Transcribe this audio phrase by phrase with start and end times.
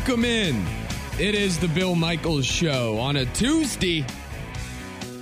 [0.00, 0.66] Welcome in.
[1.18, 4.06] It is the Bill Michaels Show on a Tuesday.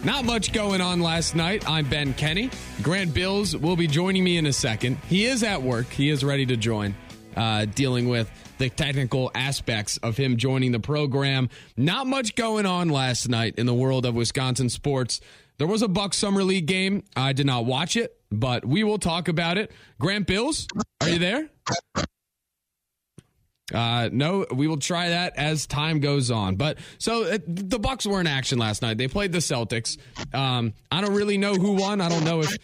[0.05, 1.69] Not much going on last night.
[1.69, 2.49] I'm Ben Kenney.
[2.81, 4.99] Grant Bilse will be joining me in a second.
[5.09, 5.89] He is at work.
[5.89, 6.95] He is ready to join,
[7.36, 11.49] uh, dealing with the technical aspects of him joining the program.
[11.77, 15.21] Not much going on last night in the world of Wisconsin sports.
[15.58, 17.03] There was a Buck Summer League game.
[17.17, 19.72] I did not watch it, but we will talk about it.
[19.99, 20.69] Grant Bilse,
[21.00, 21.50] are you there?
[23.72, 26.57] Uh, no, we will try that as time goes on.
[26.57, 28.96] But so uh, the Bucks were in action last night.
[28.96, 29.99] They played the Celtics.
[30.35, 32.00] Um, I don't really know who won.
[32.00, 32.56] I don't know if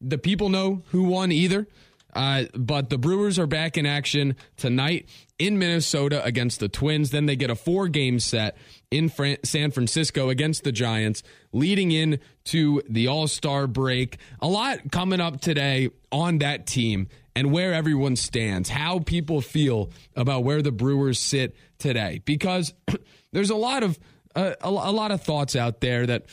[0.00, 1.66] the people know who won either.
[2.14, 7.10] Uh, but the Brewers are back in action tonight in Minnesota against the Twins.
[7.10, 8.56] Then they get a four game set
[8.90, 14.18] in Fran- San Francisco against the Giants, leading in to the All Star break.
[14.40, 19.90] A lot coming up today on that team and where everyone stands, how people feel
[20.14, 22.20] about where the Brewers sit today.
[22.24, 22.72] Because
[23.32, 23.98] there's a lot of
[24.34, 26.26] uh, a, a lot of thoughts out there that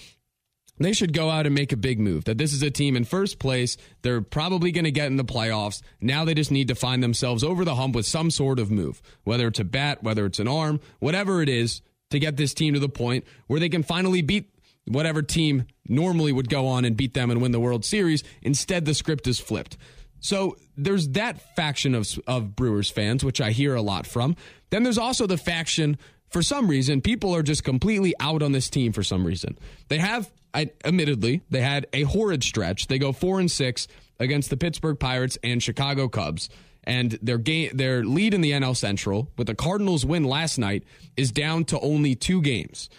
[0.79, 2.25] they should go out and make a big move.
[2.25, 3.77] That this is a team in first place.
[4.01, 5.81] They're probably going to get in the playoffs.
[5.99, 9.01] Now they just need to find themselves over the hump with some sort of move,
[9.23, 12.73] whether it's a bat, whether it's an arm, whatever it is, to get this team
[12.73, 14.49] to the point where they can finally beat
[14.85, 18.23] whatever team normally would go on and beat them and win the World Series.
[18.41, 19.77] Instead, the script is flipped.
[20.21, 24.37] So there's that faction of, of Brewers fans, which I hear a lot from.
[24.69, 25.97] Then there's also the faction,
[26.29, 29.57] for some reason, people are just completely out on this team for some reason.
[29.89, 32.87] They have, I, admittedly, they had a horrid stretch.
[32.87, 33.87] They go four and six
[34.19, 36.49] against the Pittsburgh Pirates and Chicago Cubs.
[36.83, 40.83] And their game, their lead in the NL Central with the Cardinals win last night
[41.17, 42.89] is down to only two games.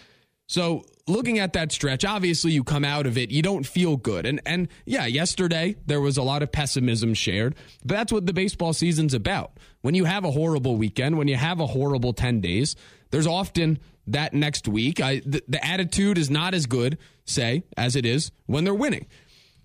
[0.47, 4.25] So looking at that stretch, obviously you come out of it, you don't feel good.
[4.25, 8.33] And and yeah, yesterday there was a lot of pessimism shared, but that's what the
[8.33, 9.57] baseball season's about.
[9.81, 12.75] When you have a horrible weekend, when you have a horrible 10 days,
[13.11, 17.95] there's often that next week, I, the, the attitude is not as good, say, as
[17.95, 19.07] it is when they're winning.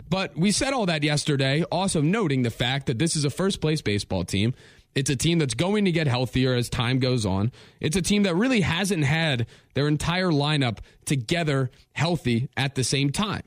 [0.09, 3.61] But we said all that yesterday, also noting the fact that this is a first
[3.61, 4.55] place baseball team
[4.95, 7.53] it's a team that's going to get healthier as time goes on.
[7.81, 13.11] It's a team that really hasn't had their entire lineup together healthy at the same
[13.11, 13.43] time.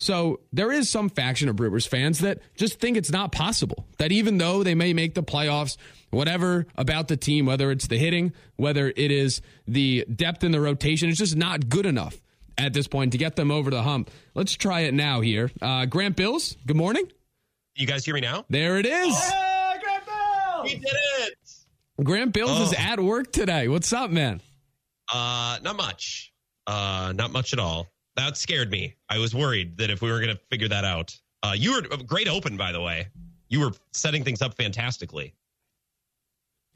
[0.00, 3.86] So there is some faction of Brewers fans that just think it's not possible.
[3.98, 5.76] That even though they may make the playoffs,
[6.10, 10.60] whatever about the team, whether it's the hitting, whether it is the depth in the
[10.60, 12.16] rotation, it's just not good enough
[12.56, 14.10] at this point to get them over the hump.
[14.34, 15.50] Let's try it now here.
[15.60, 17.10] Uh, Grant Bilse, good morning.
[17.74, 18.44] You guys hear me now?
[18.48, 19.14] There it is.
[19.14, 19.57] Oh!
[20.62, 21.34] We did it.
[22.02, 22.62] Grant Bilse oh.
[22.62, 23.68] is at work today.
[23.68, 24.40] What's up, man?
[25.12, 26.32] Uh, not much.
[26.66, 27.88] Uh, not much at all.
[28.16, 28.94] That scared me.
[29.08, 31.16] I was worried that if we were going to figure that out.
[31.42, 33.08] Uh, you were great open, by the way.
[33.48, 35.34] You were setting things up fantastically.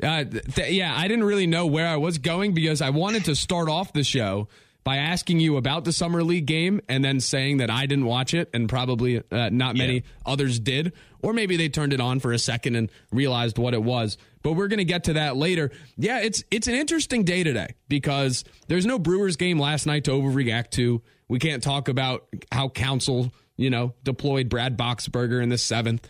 [0.02, 3.36] Uh, th- yeah, I didn't really know where I was going because I wanted to
[3.36, 4.48] start off the show
[4.84, 8.34] by asking you about the summer league game and then saying that I didn't watch
[8.34, 10.00] it and probably uh, not many yeah.
[10.26, 13.82] others did, or maybe they turned it on for a second and realized what it
[13.82, 14.18] was.
[14.42, 15.70] But we're going to get to that later.
[15.96, 20.10] Yeah, it's it's an interesting day today because there's no Brewers game last night to
[20.10, 21.00] overreact to.
[21.28, 26.08] We can't talk about how Counsell, you know, deployed Brad Boxberger in the seventh.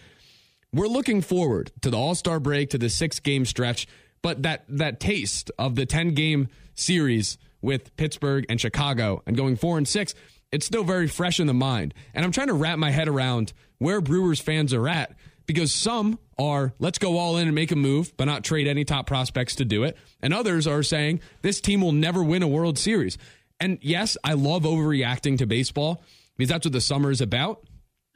[0.72, 3.86] We're looking forward to the All Star break, to the six game stretch,
[4.22, 9.56] but that that taste of the ten game series with Pittsburgh and Chicago and going
[9.56, 10.14] four and six,
[10.50, 11.94] it's still very fresh in the mind.
[12.12, 16.18] And I'm trying to wrap my head around where Brewers fans are at because some
[16.38, 19.56] are let's go all in and make a move, but not trade any top prospects
[19.56, 19.96] to do it.
[20.20, 23.18] And others are saying this team will never win a World Series.
[23.58, 26.02] And yes, I love overreacting to baseball
[26.36, 27.64] because that's what the summer is about.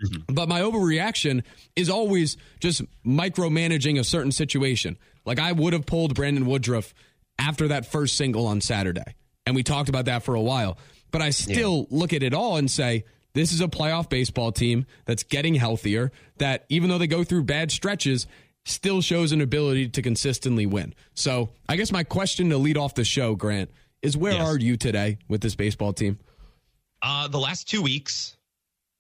[0.05, 0.35] Mm-hmm.
[0.35, 1.43] But my overreaction
[1.75, 4.99] is always just micromanaging a certain situation.
[5.25, 6.93] Like I would have pulled Brandon Woodruff
[7.39, 9.15] after that first single on Saturday.
[9.47, 10.79] And we talked about that for a while.
[11.11, 11.99] But I still yeah.
[11.99, 16.11] look at it all and say, this is a playoff baseball team that's getting healthier,
[16.39, 18.27] that even though they go through bad stretches,
[18.65, 20.95] still shows an ability to consistently win.
[21.15, 23.71] So I guess my question to lead off the show, Grant,
[24.03, 24.47] is where yes.
[24.47, 26.19] are you today with this baseball team?
[27.03, 28.37] Uh, the last two weeks,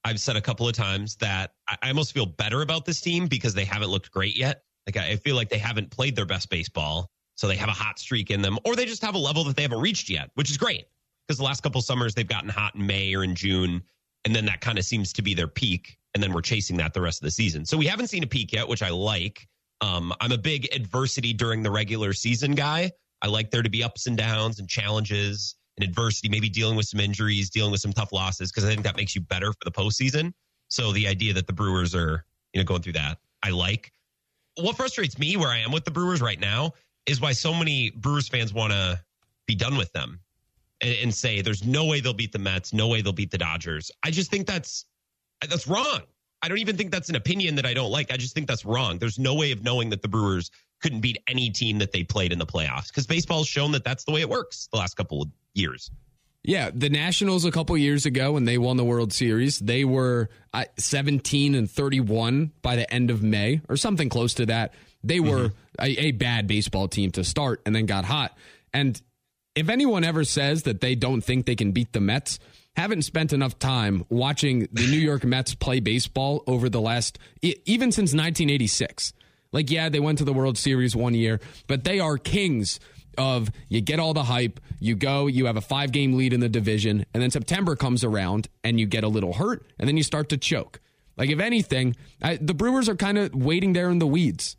[0.04, 3.54] I've said a couple of times that I almost feel better about this team because
[3.54, 4.62] they haven't looked great yet.
[4.86, 7.10] Like I feel like they haven't played their best baseball.
[7.36, 9.56] So they have a hot streak in them, or they just have a level that
[9.56, 10.86] they haven't reached yet, which is great
[11.26, 13.82] because the last couple summers they've gotten hot in May or in June,
[14.24, 16.94] and then that kind of seems to be their peak, and then we're chasing that
[16.94, 17.64] the rest of the season.
[17.64, 19.46] So we haven't seen a peak yet, which I like.
[19.82, 22.90] Um, I'm a big adversity during the regular season guy.
[23.22, 26.86] I like there to be ups and downs and challenges and adversity, maybe dealing with
[26.86, 29.64] some injuries, dealing with some tough losses, because I think that makes you better for
[29.64, 30.32] the postseason.
[30.68, 32.24] So the idea that the Brewers are,
[32.54, 33.92] you know, going through that, I like.
[34.58, 36.72] What frustrates me where I am with the Brewers right now
[37.06, 39.00] is why so many Brewers fans want to
[39.46, 40.20] be done with them
[40.80, 43.38] and, and say there's no way they'll beat the Mets, no way they'll beat the
[43.38, 43.90] Dodgers.
[44.02, 44.86] I just think that's
[45.48, 46.00] that's wrong.
[46.42, 48.12] I don't even think that's an opinion that I don't like.
[48.12, 48.98] I just think that's wrong.
[48.98, 50.50] There's no way of knowing that the Brewers
[50.82, 54.04] couldn't beat any team that they played in the playoffs because baseball's shown that that's
[54.04, 55.90] the way it works the last couple of years.
[56.44, 60.28] Yeah, the Nationals a couple years ago when they won the World Series, they were
[60.54, 64.72] uh, 17 and 31 by the end of May or something close to that.
[65.06, 65.82] They were mm-hmm.
[65.82, 68.36] a, a bad baseball team to start and then got hot.
[68.72, 69.00] And
[69.54, 72.38] if anyone ever says that they don't think they can beat the Mets,
[72.76, 77.90] haven't spent enough time watching the New York Mets play baseball over the last, even
[77.90, 79.14] since 1986.
[79.52, 82.78] Like, yeah, they went to the World Series one year, but they are kings
[83.16, 86.40] of you get all the hype, you go, you have a five game lead in
[86.40, 89.96] the division, and then September comes around and you get a little hurt, and then
[89.96, 90.80] you start to choke.
[91.16, 94.56] Like, if anything, I, the Brewers are kind of waiting there in the weeds.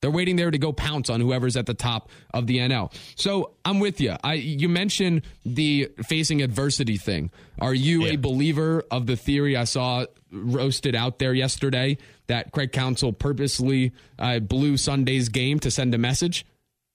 [0.00, 2.92] They're waiting there to go pounce on whoever's at the top of the NL.
[3.16, 4.16] So I'm with you.
[4.24, 7.30] I you mentioned the facing adversity thing.
[7.60, 8.12] Are you yeah.
[8.12, 11.98] a believer of the theory I saw roasted out there yesterday
[12.28, 16.46] that Craig Counsell purposely uh, blew Sunday's game to send a message?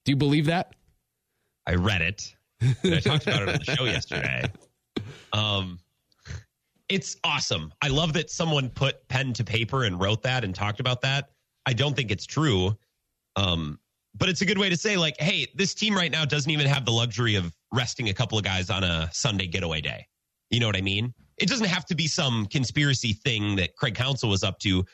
[0.04, 0.74] Do you believe that?
[1.66, 2.34] I read it.
[2.62, 4.44] I talked about it on the show yesterday.
[5.32, 5.78] Um,
[6.88, 7.72] it's awesome.
[7.82, 11.30] I love that someone put pen to paper and wrote that and talked about that.
[11.66, 12.76] I don't think it's true.
[13.36, 13.78] Um,
[14.14, 16.66] but it's a good way to say, like, hey, this team right now doesn't even
[16.66, 20.06] have the luxury of resting a couple of guys on a Sunday getaway day.
[20.50, 21.12] You know what I mean?
[21.38, 24.84] It doesn't have to be some conspiracy thing that Craig Counsell was up to.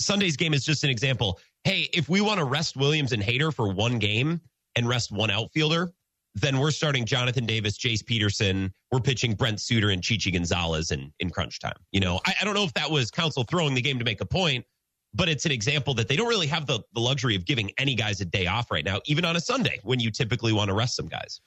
[0.00, 1.38] Sunday's game is just an example.
[1.64, 4.40] Hey, if we want to rest Williams and Hader for one game
[4.74, 5.92] and rest one outfielder,
[6.34, 8.72] then we're starting Jonathan Davis, Jace Peterson.
[8.90, 11.76] We're pitching Brent Suter and Chichi Gonzalez in, in crunch time.
[11.92, 14.20] You know, I, I don't know if that was Counsell throwing the game to make
[14.20, 14.64] a point,
[15.14, 17.94] but it's an example that they don't really have the, the luxury of giving any
[17.94, 20.74] guys a day off right now, even on a Sunday when you typically want to
[20.74, 21.40] rest some guys.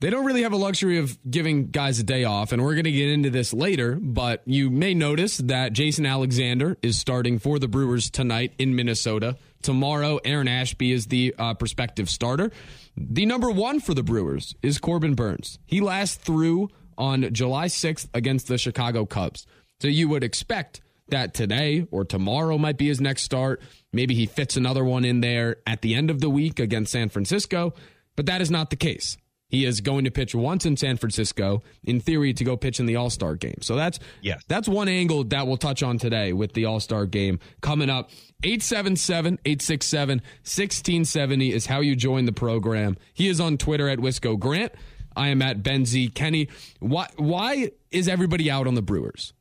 [0.00, 2.86] They don't really have a luxury of giving guys a day off, and we're going
[2.86, 4.00] to get into this later.
[4.02, 9.36] But you may notice that Jason Alexander is starting for the Brewers tonight in Minnesota.
[9.62, 12.50] Tomorrow, Aaron Ashby is the uh, prospective starter.
[12.96, 15.60] The number one for the Brewers is Corbin Burnes.
[15.66, 16.68] He last threw
[16.98, 19.46] on July 6th against the Chicago Cubs.
[19.80, 20.80] So you would expect
[21.12, 23.62] that today or tomorrow might be his next start.
[23.92, 27.08] Maybe he fits another one in there at the end of the week against San
[27.08, 27.74] Francisco,
[28.16, 29.16] but that is not the case.
[29.52, 32.86] He is going to pitch once in San Francisco, in theory, to go pitch in
[32.86, 33.60] the All Star game.
[33.60, 34.42] So that's yes.
[34.48, 38.08] that's one angle that we'll touch on today with the All Star game coming up.
[38.44, 42.96] 877 867 1670 is how you join the program.
[43.12, 44.72] He is on Twitter at Wisco Grant.
[45.14, 46.08] I am at Ben Z.
[46.08, 46.48] Kenney.
[46.80, 49.34] Why, why is everybody out on the Brewers?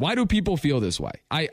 [0.00, 1.12] Why do people feel this way?
[1.30, 1.50] I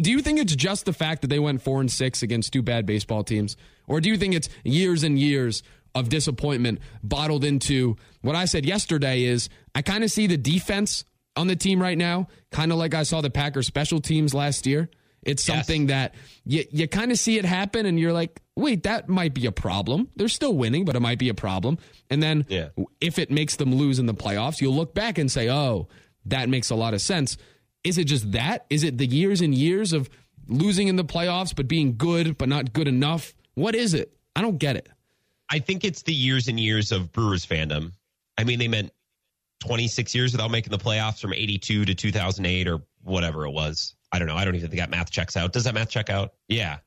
[0.00, 2.62] do you think it's just the fact that they went four and six against two
[2.62, 3.56] bad baseball teams,
[3.88, 8.64] or do you think it's years and years of disappointment bottled into what I said
[8.64, 9.24] yesterday?
[9.24, 12.94] Is I kind of see the defense on the team right now, kind of like
[12.94, 14.88] I saw the Packers special teams last year.
[15.24, 15.88] It's something yes.
[15.88, 16.14] that
[16.44, 19.52] you you kind of see it happen, and you're like, wait, that might be a
[19.52, 20.08] problem.
[20.14, 21.78] They're still winning, but it might be a problem.
[22.10, 22.68] And then yeah.
[23.00, 25.88] if it makes them lose in the playoffs, you'll look back and say, oh,
[26.26, 27.36] that makes a lot of sense.
[27.84, 28.66] Is it just that?
[28.70, 30.08] Is it the years and years of
[30.48, 33.34] losing in the playoffs but being good but not good enough?
[33.54, 34.16] What is it?
[34.34, 34.88] I don't get it.
[35.50, 37.92] I think it's the years and years of Brewers fandom.
[38.38, 38.90] I mean, they meant
[39.60, 43.94] 26 years without making the playoffs from 82 to 2008 or whatever it was.
[44.12, 44.36] I don't know.
[44.36, 45.52] I don't even think that math checks out.
[45.52, 46.34] Does that math check out?
[46.48, 46.78] Yeah.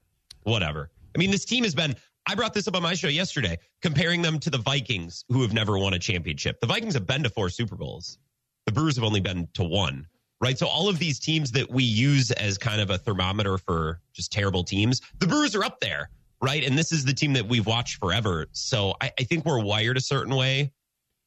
[0.44, 0.92] Whatever.
[1.16, 1.96] I mean, this team has been
[2.28, 5.54] I brought this up on my show yesterday, comparing them to the Vikings, who have
[5.54, 6.60] never won a championship.
[6.60, 8.18] The Vikings have been to four Super Bowls.
[8.66, 10.08] The Brewers have only been to one
[10.42, 10.58] right?
[10.58, 14.32] So all of these teams that we use as kind of a thermometer for just
[14.32, 16.10] terrible teams, the Brewers are up there,
[16.42, 16.64] right?
[16.64, 18.48] And this is the team that we've watched forever.
[18.52, 20.72] So I, I think we're wired a certain way.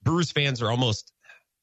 [0.03, 1.13] Brewers fans are almost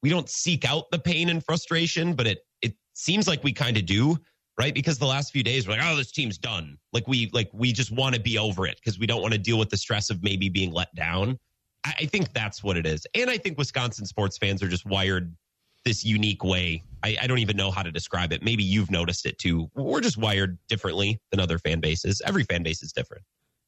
[0.02, 3.78] we don't seek out the pain and frustration, but it it seems like we kind
[3.78, 4.18] of do,
[4.60, 4.74] right?
[4.74, 6.78] Because the last few days we're like, oh, this team's done.
[6.94, 9.40] Like we like we just want to be over it because we don't want to
[9.40, 11.40] deal with the stress of maybe being let down.
[11.86, 13.08] I, I think that's what it is.
[13.16, 15.34] And I think Wisconsin sports fans are just wired
[15.86, 16.84] this unique way.
[17.06, 18.44] I, I, don't even know how to describe it.
[18.44, 19.70] Maybe you've noticed it too.
[19.76, 22.20] We're just wired differently than other fan bases.
[22.26, 23.24] Every fan base is different.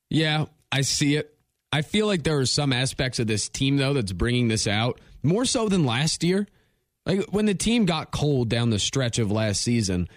[0.09, 1.37] Yeah, I see it.
[1.71, 4.99] I feel like there are some aspects of this team though that's bringing this out
[5.21, 6.47] more so than last year.
[7.05, 10.07] Like when the team got cold down the stretch of last season,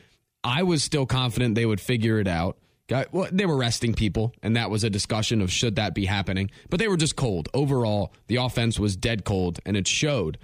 [0.42, 2.56] I was still confident they would figure it out.
[2.88, 6.06] Got, well, they were resting people, and that was a discussion of should that be
[6.06, 6.50] happening.
[6.70, 7.48] But they were just cold.
[7.54, 10.38] Overall, the offense was dead cold, and it showed.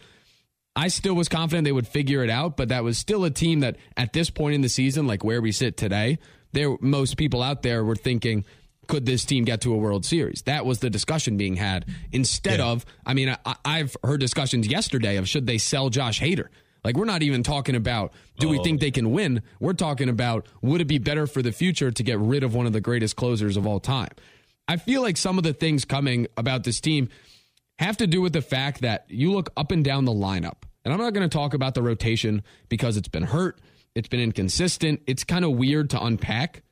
[0.77, 3.61] I still was confident they would figure it out, but that was still a team
[3.61, 6.19] that at this point in the season, like where we sit today,
[6.53, 8.45] there most people out there were thinking
[8.87, 10.43] could this team get to a World Series?
[10.43, 11.87] That was the discussion being had.
[12.13, 12.67] Instead Yeah.
[12.67, 16.47] of, I mean, I, I've heard discussions yesterday of should they sell Josh Hader.
[16.85, 18.85] Like we're not even talking about do we think oh.
[18.85, 19.43] they can win?
[19.59, 22.67] We're talking about would it be better for the future to get rid of one
[22.67, 24.11] of the greatest closers of all time?
[24.69, 27.09] I feel like some of the things coming about this team
[27.79, 30.63] have to do with the fact that you look up and down the lineup.
[30.85, 33.61] And I'm not going to talk about the rotation because it's been hurt,
[33.95, 36.63] it's been inconsistent, it's kind of weird to unpack.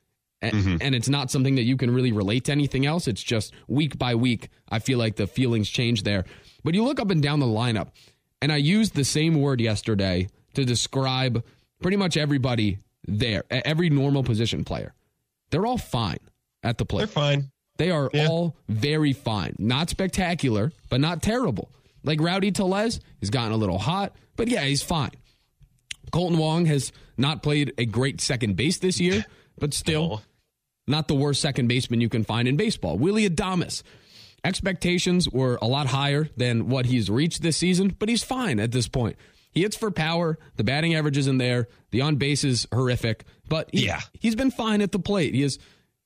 [0.41, 0.77] And, mm-hmm.
[0.81, 3.07] and it's not something that you can really relate to anything else.
[3.07, 6.25] It's just week by week, I feel like the feelings change there.
[6.63, 7.89] But you look up and down the lineup,
[8.41, 11.43] and I used the same word yesterday to describe
[11.81, 14.93] pretty much everybody there, every normal position player.
[15.49, 16.19] They're all fine
[16.63, 16.99] at the plate.
[16.99, 17.51] They're fine.
[17.77, 18.27] They are Yeah.
[18.27, 19.55] all very fine.
[19.59, 21.69] Not spectacular, but not terrible.
[22.03, 25.11] Like Rowdy Tellez has gotten a little hot, but yeah, he's fine.
[26.11, 29.25] Kolten Wong has not played a great second base this year,
[29.59, 30.21] but still No.
[30.87, 32.97] not the worst second baseman you can find in baseball.
[32.97, 33.81] Willy Adames.
[34.43, 38.71] Expectations were a lot higher than what he's reached this season, but he's fine at
[38.71, 39.15] this point.
[39.51, 40.37] He hits for power.
[40.57, 41.67] The batting average is in there.
[41.91, 44.01] The on base is horrific, but he, Yeah.
[44.19, 45.33] he's been fine at the plate.
[45.33, 45.57] He is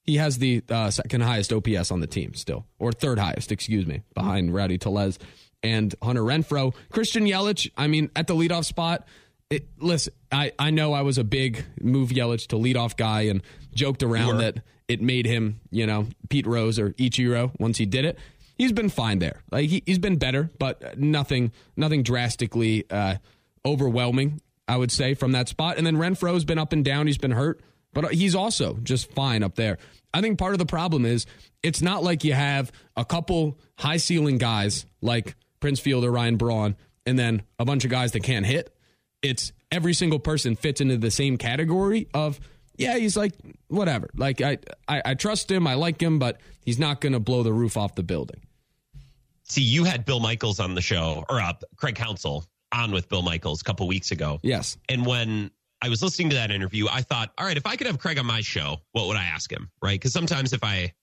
[0.09, 3.85] he has the uh, second highest OPS on the team still, or third highest, excuse
[3.85, 5.19] me, behind Rowdy Tellez
[5.61, 6.73] and Hunter Renfroe.
[6.91, 9.07] Christian Yelich, I mean, at the leadoff spot.
[9.51, 13.43] It, listen, I, I know I was a big move Yelich to leadoff guy and
[13.73, 18.05] joked around that it made him, you know, Pete Rose or Ichiro once he did
[18.05, 18.17] it.
[18.57, 19.43] He's been fine there.
[19.51, 23.17] Like he, he's been better, but nothing nothing drastically uh,
[23.63, 24.41] overwhelming.
[24.67, 25.77] I would say from that spot.
[25.77, 27.07] And then Renfroe's been up and down.
[27.07, 27.61] He's been hurt,
[27.93, 29.79] but he's also just fine up there.
[30.13, 31.25] I think part of the problem is
[31.61, 36.37] it's not like you have a couple high ceiling guys like Prince Field or Ryan
[36.37, 36.75] Braun,
[37.05, 38.75] and then a bunch of guys that can't hit.
[39.21, 42.39] It's every single person fits into the same category of
[42.77, 43.33] yeah, he's like
[43.67, 44.09] whatever.
[44.15, 47.43] Like I I, I trust him, I like him, but he's not going to blow
[47.43, 48.41] the roof off the building.
[49.43, 53.23] See, you had Bill Michaels on the show, or uh, Craig Counsell on with Bill
[53.23, 54.39] Michaels a couple weeks ago.
[54.43, 54.77] Yes.
[54.87, 55.51] And when
[55.81, 58.19] I was listening to that interview, I thought, all right, if I could have Craig
[58.19, 59.69] on my show, what would I ask him?
[59.81, 59.99] Right?
[59.99, 60.93] Because sometimes if I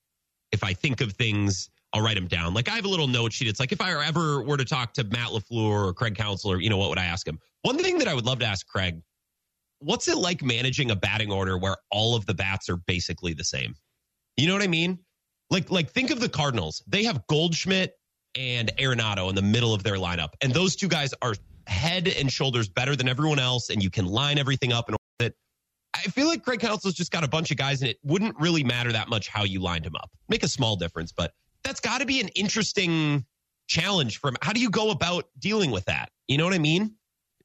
[0.51, 2.53] if I think of things, I'll write them down.
[2.53, 3.47] Like I have a little note sheet.
[3.47, 6.69] It's like if I ever were to talk to Matt LaFleur or Craig Counselor, you
[6.69, 7.39] know, what would I ask him?
[7.63, 9.01] One thing that I would love to ask Craig,
[9.79, 13.43] what's it like managing a batting order where all of the bats are basically the
[13.43, 13.75] same?
[14.35, 14.99] You know what I mean?
[15.49, 16.83] Like like think of the Cardinals.
[16.87, 17.93] They have Goldschmidt
[18.35, 20.29] and Arenado in the middle of their lineup.
[20.41, 21.33] And those two guys are
[21.67, 25.35] head and shoulders better than everyone else, and you can line everything up and it.
[25.93, 28.63] I feel like Craig Counsell's just got a bunch of guys, and it wouldn't really
[28.63, 30.09] matter that much how you lined him up.
[30.29, 31.33] Make a small difference, but
[31.63, 33.25] that's got to be an interesting
[33.67, 36.09] challenge from how do you go about dealing with that?
[36.27, 36.95] You know what I mean?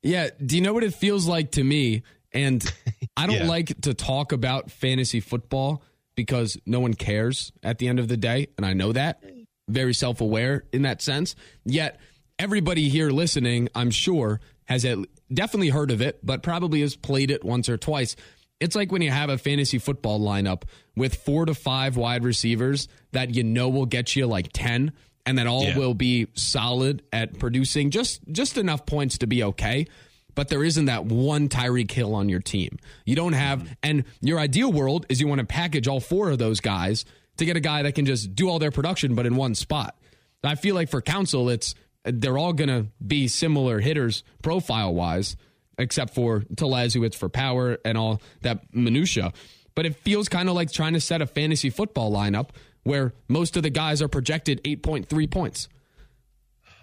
[0.03, 0.29] Yeah.
[0.45, 2.03] Do you know what it feels like to me?
[2.33, 2.65] And
[3.17, 3.47] I don't Yeah.
[3.47, 5.83] like to talk about fantasy football
[6.15, 8.49] because no one cares at the end of the day.
[8.57, 9.23] And I know that.
[9.69, 11.35] Very self aware in that sense.
[11.65, 11.99] Yet,
[12.43, 14.99] everybody here listening, I'm sure, has at,
[15.33, 18.17] definitely heard of it, but probably has played it once or twice.
[18.59, 20.65] It's like when you have a fantasy football lineup
[20.97, 24.93] with four to five wide receivers that you know will get you like 10
[25.25, 25.79] and that all Yeah.
[25.79, 29.87] will be solid at producing just just enough points to be okay.
[30.35, 32.79] But there isn't that one Tyreek Hill on your team.
[33.05, 33.73] You don't have, mm-hmm.
[33.83, 37.05] and your ideal world is you want to package all four of those guys
[37.37, 39.97] to get a guy that can just do all their production, but in one spot.
[40.43, 45.37] I feel like for Counsell, it's they're all going to be similar hitters profile wise,
[45.79, 49.33] except for Tellez, who hits for power and all that minutia.
[49.75, 52.51] But it feels kind of like trying to set a fantasy football lineup
[52.83, 55.69] where most of the guys are projected 8.3 points.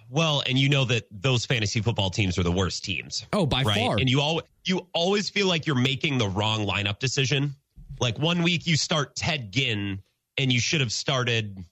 [0.10, 3.28] Well, and you know that those fantasy football teams are the worst teams.
[3.32, 3.78] Oh, by right?
[3.78, 3.98] far.
[3.98, 7.56] And you all you always feel like you're making the wrong lineup decision.
[8.00, 10.02] Like one week you start Ted Ginn
[10.38, 11.64] and you should have started,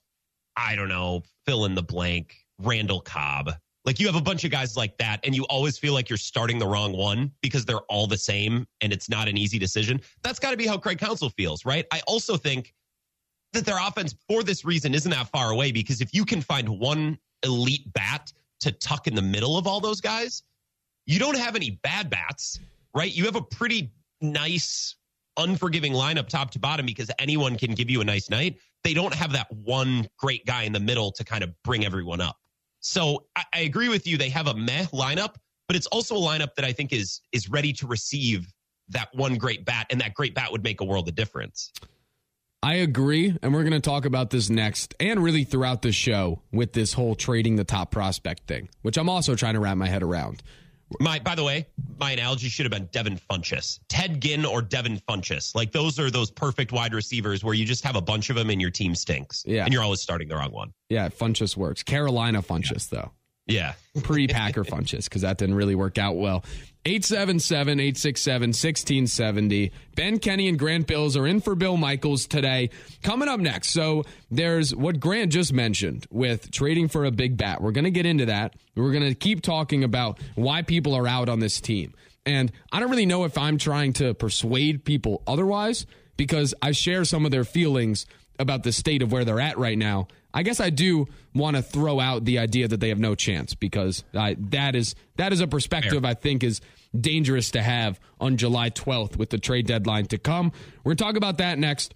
[0.56, 3.52] I don't know, fill in the blank, Randall Cobb.
[3.84, 6.18] Like you have a bunch of guys like that, and you always feel like you're
[6.18, 10.00] starting the wrong one because they're all the same and it's not an easy decision.
[10.22, 11.86] That's got to be how Craig Counsell feels, right?
[11.90, 12.74] I also think
[13.52, 16.68] that their offense for this reason isn't that far away because if you can find
[16.68, 20.42] one elite bat to tuck in the middle of all those guys,
[21.06, 22.60] you don't have any bad bats,
[22.94, 23.14] right?
[23.14, 24.96] You have a pretty nice,
[25.38, 28.58] unforgiving lineup top to bottom because anyone can give you a nice night.
[28.84, 32.20] They don't have that one great guy in the middle to kind of bring everyone
[32.20, 32.36] up.
[32.88, 34.16] So I, I agree with you.
[34.16, 35.34] They have a meh lineup,
[35.66, 38.50] but it's also a lineup that I think is is ready to receive
[38.88, 41.70] that one great bat, and that great bat would make a world of difference.
[42.62, 43.36] I agree.
[43.42, 46.94] And we're going to talk about this next and really throughout the show with this
[46.94, 50.42] whole trading the top prospect thing, which I'm also trying to wrap my head around.
[51.00, 51.66] My, by the way,
[51.98, 55.54] my analogy should have been Devin Funchess, Ted Ginn or Devin Funchess.
[55.54, 58.50] Like those are those perfect wide receivers where you just have a bunch of them
[58.50, 59.44] and your team stinks.
[59.46, 59.64] Yeah.
[59.64, 60.72] and you're always starting the wrong one.
[60.88, 61.82] Yeah, Funchess works.
[61.82, 63.10] Carolina Funchess, though.
[63.48, 66.44] Yeah, Pre Packer Funchess, because that didn't really work out well.
[66.84, 69.72] 877 867 1670.
[69.94, 72.70] Ben Kenney and Grant Bilse are in for Bill Michaels today.
[73.02, 73.70] Coming up next.
[73.70, 77.60] So there's what Grant just mentioned with trading for a big bat.
[77.60, 78.54] We're going to get into that.
[78.74, 81.94] We're going to keep talking about why people are out on this team.
[82.24, 85.84] And I don't really know if I'm trying to persuade people otherwise
[86.16, 88.06] because I share some of their feelings
[88.38, 90.08] about the state of where they're at right now.
[90.32, 93.54] I guess I do want to throw out the idea that they have no chance
[93.54, 96.60] because I, that is that is a perspective I think is
[96.98, 100.52] dangerous to have on July 12th with the trade deadline to come.
[100.84, 101.94] We're going to talk about that next.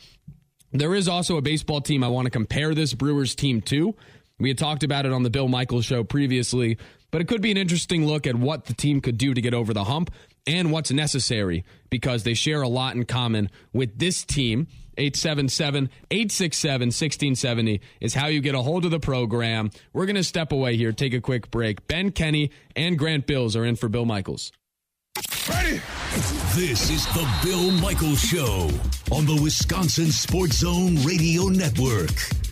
[0.73, 3.95] There is also a baseball team I want to compare this Brewers team to.
[4.39, 6.79] We had talked about it on the Bill Michaels show previously,
[7.11, 9.55] but it could be an interesting look at what the team could do to get
[9.55, 10.11] over the hump
[10.47, 14.67] and what's necessary because they share a lot in common with this team.
[14.97, 19.71] 877 867 1670 is how you get a hold of the program.
[19.93, 21.87] We're going to step away here, take a quick break.
[21.87, 24.53] Ben Kenney and Grant Bilse are in for Bill Michaels.
[25.49, 25.81] Ready?
[26.55, 28.71] This is the Bill Michaels Show
[29.11, 32.51] on the Wisconsin Sports Zone Radio Network.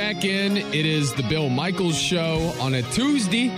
[0.00, 0.56] Back in.
[0.56, 3.50] It is the Bill Michaels Show on a Tuesday.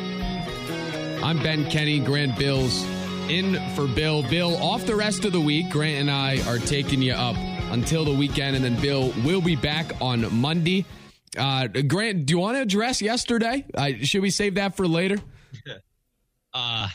[1.23, 2.85] I'm Ben Kenney, Grant Bilse
[3.31, 4.25] in for Bill.
[4.25, 5.71] Bill off the rest of the week.
[5.71, 7.37] Grant and I are taking you up
[7.71, 10.85] until the weekend, and then Bill will be back on Monday.
[11.39, 13.65] Uh, Grant, do you want to address yesterday?
[13.73, 15.19] Uh, should we save that for later?
[16.55, 16.89] uh,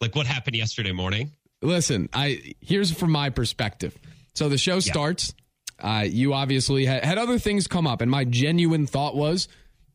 [0.00, 1.32] like what happened yesterday morning?
[1.60, 3.94] Listen, I here's from my perspective.
[4.34, 5.34] So the show starts.
[5.82, 9.48] Uh, you obviously had, had other things come up, and my genuine thought was,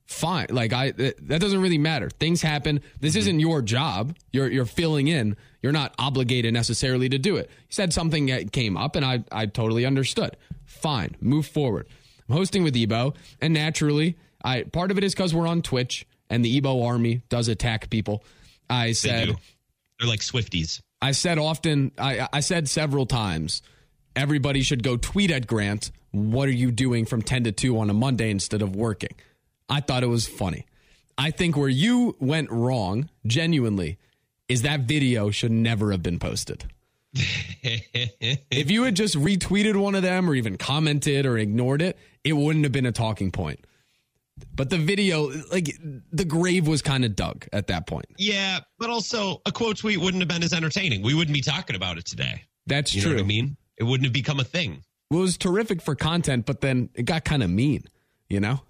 [0.06, 0.48] fine.
[0.50, 2.10] Like I, that that doesn't really matter.
[2.10, 2.82] Things happen.
[3.00, 4.16] This isn't your job.
[4.32, 5.36] You're you're filling in.
[5.62, 7.50] You're not obligated necessarily to do it.
[7.50, 10.38] You said something that came up, and I I totally understood.
[10.66, 11.88] Fine, move forward.
[12.30, 16.06] I'm hosting with Ebo, and naturally, I part of it is because we're on Twitch,
[16.30, 18.24] and the Ebo army does attack people.
[18.70, 19.28] I They said.
[19.28, 19.36] do.
[20.00, 20.82] They're like Swifties.
[21.02, 23.62] I said often, I, I said several times,
[24.16, 27.90] everybody should go tweet at Grant, what are you doing from 10 to 2 on
[27.90, 29.12] a Monday instead of working?
[29.70, 30.66] I thought it was funny.
[31.18, 33.98] I think where you went wrong, genuinely,
[34.48, 36.66] is that video should never have been posted.
[37.64, 42.34] if you had just retweeted one of them or even commented or ignored it, it
[42.34, 43.66] wouldn't have been a talking point.
[44.54, 45.78] But the video, like
[46.12, 48.06] the grave was kind of dug at that point.
[48.18, 51.02] yeah, but also a quote tweet wouldn't have been as entertaining.
[51.02, 52.44] We wouldn't be talking about it today.
[52.68, 53.12] That's You true.
[53.12, 53.56] know what I mean?
[53.78, 54.84] It wouldn't have become a thing.
[55.10, 57.84] Well, it was terrific for content, but then it got kind of mean,
[58.30, 58.62] you know?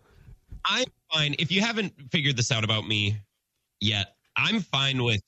[0.65, 1.35] I'm fine.
[1.39, 3.17] If you haven't figured this out about me
[3.79, 5.21] yet, I'm fine with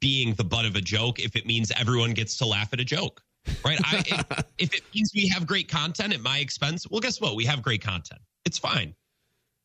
[0.00, 2.84] being the butt of a joke if it means everyone gets to laugh at a
[2.84, 3.22] joke.
[3.64, 3.78] Right?
[3.84, 7.34] I, if, if it means we have great content at my expense, well, guess what?
[7.34, 8.20] We have great content.
[8.44, 8.94] It's fine.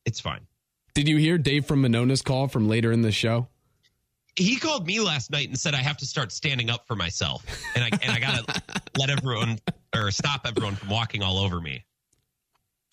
[0.06, 0.40] It's fine.
[0.94, 3.48] Did you hear Dave from Monona's call from later in the show?
[4.36, 7.44] He called me last night and said I have to start standing up for myself,
[7.74, 8.62] and I and I gotta
[8.98, 9.58] let everyone
[9.94, 11.84] or stop everyone from walking all over me.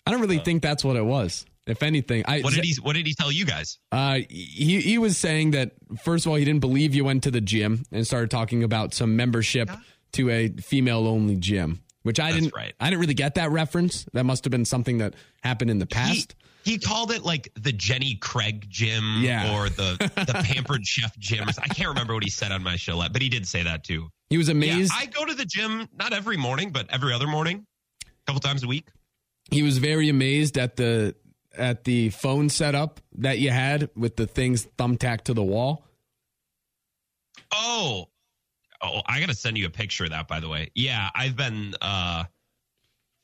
[0.06, 1.44] I don't really think that's what it was.
[1.66, 3.78] If anything, I What did he What did he tell you guys?
[3.92, 5.72] uh, he he was saying that
[6.02, 8.94] first of all, he didn't believe you went to the gym and started talking about
[8.94, 9.70] some membership
[10.12, 12.54] to a female only gym, which I That's didn't.
[12.56, 12.72] right.
[12.80, 14.06] I didn't really get that reference.
[14.14, 16.34] That must have been something that happened in the past.
[16.40, 16.47] he
[16.78, 19.54] called it like the Jenny Craig gym Yeah.
[19.56, 21.48] or the the pampered chef gym.
[21.48, 24.08] I can't remember what he said on my show, but he did say that too.
[24.30, 24.92] he was Yeah, amazed.
[24.94, 27.64] I go to the gym not every morning, but every other morning,
[28.04, 28.88] a couple times a week.
[29.50, 31.14] he was very amazed at the
[31.56, 35.84] at the phone setup that you had with the things thumbtacked to the wall.
[37.52, 38.08] Oh,
[38.82, 40.28] oh, I gotta send you a picture of that.
[40.28, 41.74] By the way, yeah, I've been.
[41.80, 42.24] uh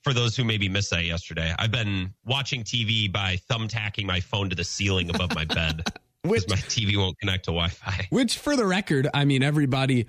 [0.05, 4.51] for those who maybe missed that yesterday, I've been watching TV by thumbtacking my phone
[4.51, 5.83] to the ceiling above my bed
[6.23, 8.07] because my TV won't connect to Wi-Fi.
[8.11, 10.07] which, for the record, I mean, everybody,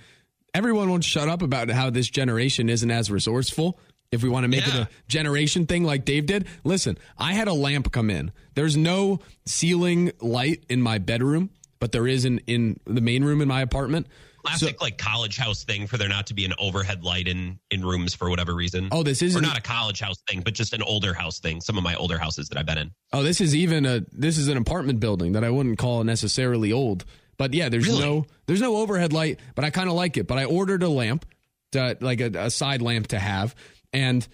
[0.54, 3.80] everyone won't shut up about how this generation isn't as resourceful.
[4.12, 4.82] If we want to make Yeah.
[4.82, 8.32] it a generation thing like Dave did, listen, I had a lamp come in.
[8.54, 13.42] There's no ceiling light in my bedroom, but there is in, in the main room
[13.42, 14.08] in my apartment.
[14.46, 17.60] Classic so, like college house thing for there not to be an overhead light in
[17.72, 18.90] in rooms for whatever reason.
[18.92, 21.62] Oh, this is not a college house thing, but just an older house thing.
[21.62, 22.92] Some of my older houses that I've been in.
[23.14, 26.72] Oh, this is even a this is an apartment building that I wouldn't call necessarily
[26.72, 27.06] old.
[27.38, 28.00] But yeah, there's really?
[28.02, 30.28] no there's no overhead light, but I kind of like it.
[30.28, 31.26] But I ordered a lamp,
[31.72, 33.56] to, like a, a side lamp to have,
[33.92, 34.28] and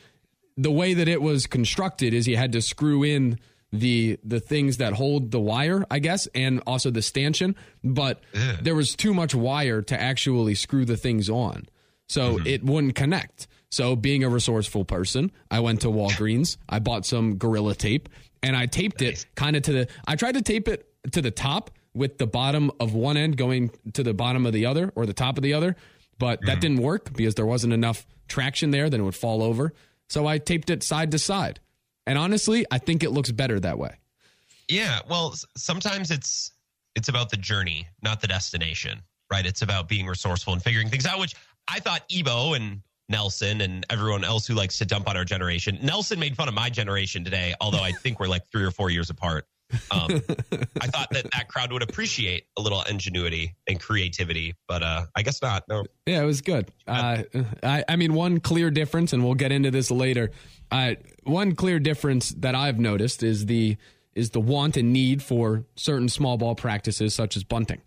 [0.57, 3.39] the way that it was constructed is you had to screw in
[3.71, 7.55] the the things that hold the wire, I guess, and also the stanchion.
[7.83, 8.57] But yeah.
[8.61, 11.67] there was too much wire to actually screw the things on,
[12.07, 12.47] so mm-hmm.
[12.47, 13.47] it wouldn't connect.
[13.69, 16.57] So, being a resourceful person, I went to Walgreens.
[16.67, 18.09] I bought some Gorilla Tape
[18.43, 19.23] and I taped nice.
[19.23, 19.87] it kind of to the.
[20.05, 23.71] I tried to tape it to the top with the bottom of one end going
[23.93, 25.75] to the bottom of the other or the top of the other,
[26.17, 26.47] but mm-hmm.
[26.47, 28.89] that didn't work because there wasn't enough traction there.
[28.89, 29.73] Then it would fall over.
[30.09, 31.59] So I taped it side to side.
[32.07, 33.95] And honestly, I think it looks better that way.
[34.67, 36.51] Yeah, well, sometimes it's
[36.95, 39.45] it's about the journey, not the destination, right?
[39.45, 41.35] It's about being resourceful and figuring things out, which
[41.67, 45.77] I thought Ebo and Nelson and everyone else who likes to dump on our generation.
[45.81, 48.89] Nelson made fun of my generation today, although I think we're like three or four
[48.89, 49.45] years apart.
[49.91, 50.09] Um,
[50.81, 55.23] I thought that that crowd would appreciate a little ingenuity and creativity, but uh, I
[55.23, 55.63] guess not.
[55.67, 55.85] No.
[56.05, 56.71] Yeah, it was good.
[56.87, 57.23] Uh,
[57.63, 60.31] I, I mean, one clear difference, and we'll get into this later.
[60.71, 63.77] Uh, one clear difference that I've noticed is the
[64.13, 67.81] is the want and need for certain small ball practices such as bunting.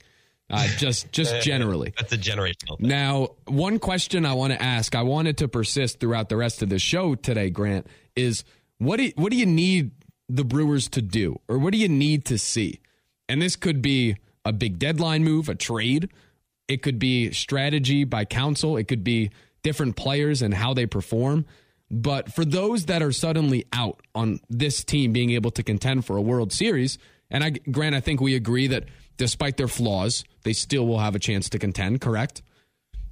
[0.50, 1.92] Uh, just just generally.
[1.96, 2.78] That's a generational.
[2.78, 2.88] Thing.
[2.88, 6.68] Now, one question I want to ask, I wanted to persist throughout the rest of
[6.68, 8.44] the show today, Grant, is
[8.78, 9.92] what do you, what do you need
[10.28, 12.80] the Brewers to do, or what do you need to see?
[13.28, 16.10] And this could be a big deadline move, a trade.
[16.68, 18.76] It could be strategy by Counsell.
[18.76, 19.30] It could be
[19.62, 21.46] different players and how they perform.
[21.90, 26.16] But for those that are suddenly out on this team being able to contend for
[26.16, 26.98] a World Series,
[27.30, 28.84] and I grant I think we agree that
[29.16, 32.42] despite their flaws, they still will have a chance to contend, correct?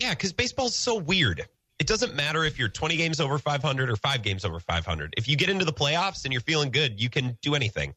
[0.01, 1.47] Yeah, because baseball's so weird.
[1.83, 5.15] It doesn't matter if you're 20 games over 500 or five games over 500.
[5.17, 7.93] If you get into the playoffs and you're feeling good, you can do anything.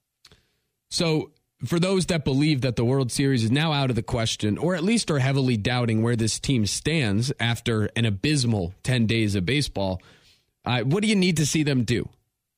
[0.89, 1.29] So,
[1.63, 4.73] for those that believe that the World Series is now out of the question, or
[4.73, 9.45] at least are heavily doubting where this team stands after an abysmal 10 days of
[9.45, 10.01] baseball,
[10.65, 12.09] uh, what do you need to see them do?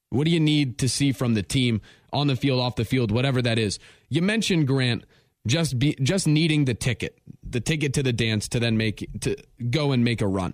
[0.10, 1.82] What do you need to see from the team
[2.14, 3.80] on the field, off the field, whatever that is?
[4.08, 5.04] You mentioned Grant
[5.46, 9.36] just be just needing the ticket, the ticket to the dance to then make to
[9.70, 10.54] go and make a run.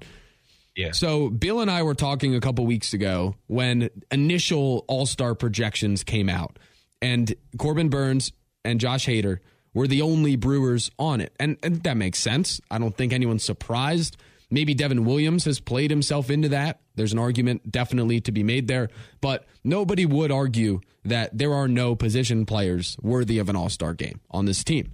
[0.76, 0.92] Yeah.
[0.92, 6.04] So Bill and I were talking a couple weeks ago when initial All Star projections
[6.04, 6.58] came out,
[7.02, 8.32] and Corbin Burnes
[8.66, 9.40] and Josh Hader
[9.74, 12.60] were the only Brewers on it, and and that makes sense.
[12.72, 14.18] I don't think anyone's surprised.
[14.50, 16.82] Maybe Devin Williams has played himself into that.
[16.96, 21.68] There's an argument definitely to be made there, but nobody would argue that there are
[21.68, 24.92] no position players worthy of an all star game on this team.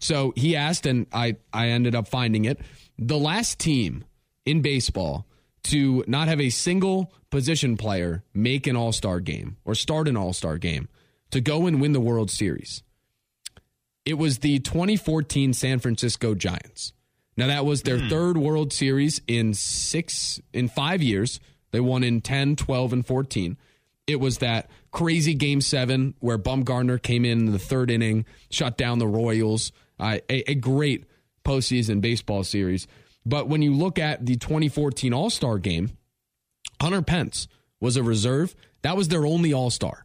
[0.00, 2.60] So he asked, and I, I ended up finding it.
[2.98, 4.04] The last team
[4.44, 5.26] in baseball
[5.64, 10.16] to not have a single position player make an all star game or start an
[10.16, 10.88] all star game
[11.30, 12.82] to go and win the World Series.
[14.04, 16.92] It was the 2014 San Francisco Giants.
[17.36, 18.10] Now that was their mm.
[18.10, 21.40] third World Series in 6 in 5 years.
[21.70, 23.56] They won in 10, 12 and 14.
[24.06, 28.76] It was that crazy game 7 where Bumgarner came in, in the third inning, shut
[28.76, 29.72] down the Royals.
[29.98, 31.06] Uh, a, a great
[31.44, 32.86] postseason baseball series.
[33.24, 35.90] But when you look at the 2014 All-Star game,
[36.80, 37.46] Hunter Pence
[37.80, 38.54] was a reserve.
[38.82, 40.04] That was their only All-Star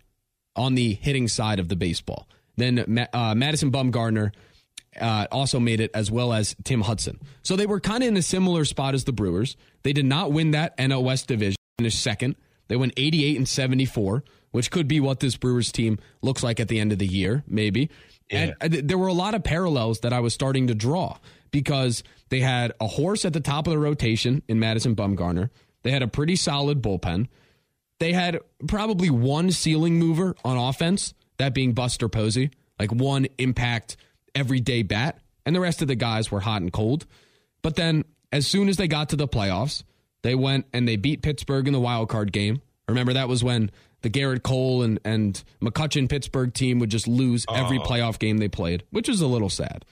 [0.56, 2.28] on the hitting side of the baseball.
[2.58, 4.32] Then uh, Madison Bumgarner
[5.00, 7.20] uh, also made it, as well as Tim Hudson.
[7.44, 9.56] So they were kind of in a similar spot as the Brewers.
[9.84, 12.36] They did not win that NL West division, finished second.
[12.68, 16.68] They went 88 and 74, which could be what this Brewers team looks like at
[16.68, 17.90] the end of the year, maybe.
[18.30, 18.54] Yeah.
[18.60, 21.18] And uh, there were a lot of parallels that I was starting to draw
[21.52, 25.50] because they had a horse at the top of the rotation in Madison Bumgarner.
[25.84, 27.28] They had a pretty solid bullpen.
[28.00, 33.98] They had probably one ceiling mover on offense, that being Buster Posey, like one impact
[34.36, 37.06] everyday bat, and the rest of the guys were hot and cold.
[37.62, 39.84] But then, as soon as they got to the playoffs,
[40.22, 42.62] they went and they beat Pittsburgh in the wild card game.
[42.88, 47.46] Remember, that was when the Gerrit Cole and, and McCutchen Pittsburgh team would just lose
[47.54, 47.84] every oh.
[47.84, 49.86] playoff game they played, which is a little sad.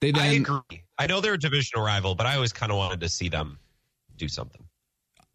[0.00, 0.82] They then, I agree.
[0.98, 3.58] I know they're a divisional rival, but I always kind of wanted to see them
[4.16, 4.62] do something.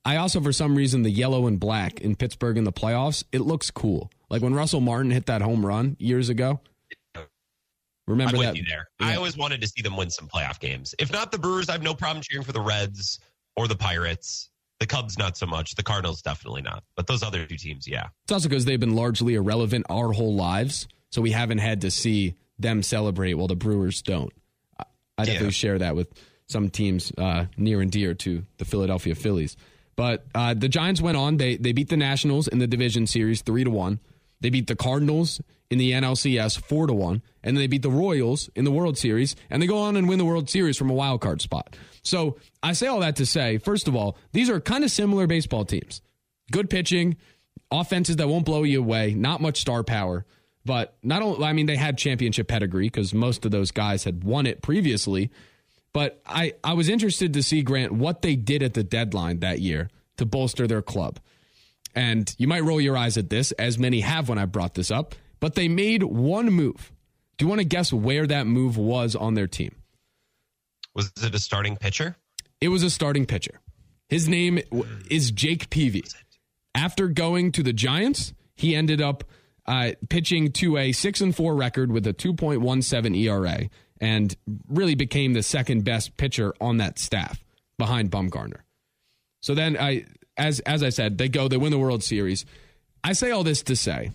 [0.05, 3.39] I also, for some reason, the yellow and black in Pittsburgh in the playoffs, it
[3.39, 4.11] looks cool.
[4.29, 6.61] Like when Russell Martin hit that home run years ago,
[8.09, 8.55] Remember I'm that?
[8.67, 8.89] there.
[8.99, 9.07] Yeah.
[9.07, 10.95] I always wanted to see them win some playoff games.
[10.97, 13.19] If not the Brewers, I have no problem cheering for the Reds
[13.55, 14.49] or the Pirates.
[14.79, 15.75] The Cubs, not so much.
[15.75, 16.83] The Cardinals, definitely not.
[16.95, 18.07] But those other two teams, yeah.
[18.23, 20.87] It's also because they've been largely irrelevant our whole lives.
[21.11, 24.33] So we haven't had to see them celebrate while the Brewers don't.
[25.19, 25.51] I definitely yeah.
[25.51, 26.07] share that with
[26.47, 29.55] some teams uh, near and dear to the Philadelphia Phillies.
[29.95, 31.37] But uh, the Giants went on.
[31.37, 33.99] They they beat the Nationals in the division series three to one.
[34.41, 37.91] They beat the Cardinals in the NLCS four to one, and then they beat the
[37.91, 40.89] Royals in the World Series, and they go on and win the World Series from
[40.89, 41.75] a wild card spot.
[42.01, 45.27] So I say all that to say, first of all, these are kind of similar
[45.27, 46.01] baseball teams.
[46.51, 47.17] Good pitching,
[47.69, 50.25] offenses that won't blow you away, not much star power.
[50.65, 54.23] But not only, I mean, they had championship pedigree because most of those guys had
[54.23, 55.31] won it previously.
[55.93, 59.59] But I, I was interested to see, Grant, what they did at the deadline that
[59.59, 61.19] year to bolster their club.
[61.95, 64.91] And you might roll your eyes at this, as many have when I brought this
[64.91, 66.91] up, but they made one move.
[67.37, 69.75] Do you want to guess where that move was on their team?
[70.93, 72.17] Was it a starting pitcher?
[72.61, 73.61] It was a starting pitcher.
[74.09, 74.59] His name
[75.09, 76.03] is Jake Peavy.
[76.75, 79.23] After going to the Giants, he ended up
[79.69, 83.69] uh, pitching to a six and four record with a 2.17 ERA
[84.01, 84.35] and
[84.67, 87.43] really became the second best pitcher on that staff
[87.77, 88.61] behind Bumgarner.
[89.41, 90.05] So then I
[90.35, 92.45] as as I said, they go, they win the World Series.
[93.03, 94.11] I say all this to say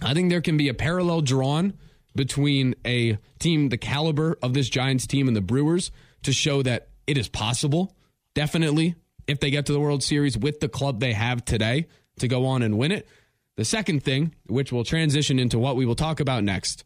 [0.00, 1.74] I think there can be a parallel drawn
[2.14, 5.90] between a team the caliber of this Giants team and the Brewers
[6.22, 7.96] to show that it is possible,
[8.34, 8.94] definitely,
[9.26, 11.88] if they get to the World Series with the club they have today
[12.20, 13.08] to go on and win it.
[13.56, 16.84] The second thing, which will transition into what we will talk about next,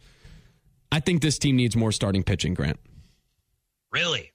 [0.91, 2.79] I think this team needs more starting pitching, Grant.
[3.93, 4.33] Really?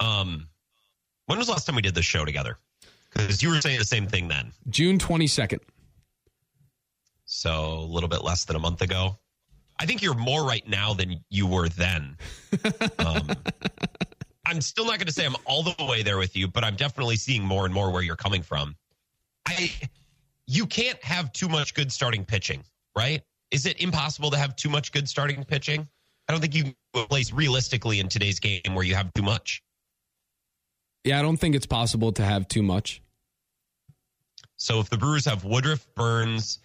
[0.00, 0.48] Um,
[1.26, 2.56] when was the last time we did this show together?
[3.12, 4.52] Because you were saying the same thing then.
[4.68, 5.60] June 22nd.
[7.24, 9.16] So a little bit less than a month ago.
[9.78, 12.16] I think you're more right now than you were then.
[12.98, 13.28] um,
[14.44, 16.74] I'm still not going to say I'm all the way there with you, but I'm
[16.74, 18.74] definitely seeing more and more where you're coming from.
[19.46, 19.70] I,
[20.48, 22.64] you can't have too much good starting pitching,
[22.96, 23.22] right?
[23.50, 25.86] Is it impossible to have too much good starting pitching?
[26.26, 26.74] I don't think you can
[27.06, 29.62] place realistically in today's game where you have too much.
[31.04, 33.02] Yeah, I don't think it's possible to have too much.
[34.56, 36.58] So if the Brewers have Woodruff, Burnes,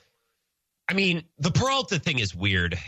[0.89, 2.79] I mean, the Peralta thing is weird.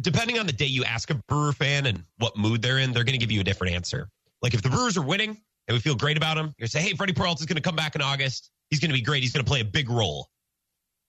[0.00, 3.04] Depending on the day you ask a Brewer fan and what mood they're in, they're
[3.04, 4.08] going to give you a different answer.
[4.42, 6.94] Like if the Brewers are winning and we feel great about him, you're say, "Hey,
[6.94, 8.50] Freddy Peralta is going to come back in August.
[8.70, 9.22] He's going to be great.
[9.22, 10.28] He's going to play a big role."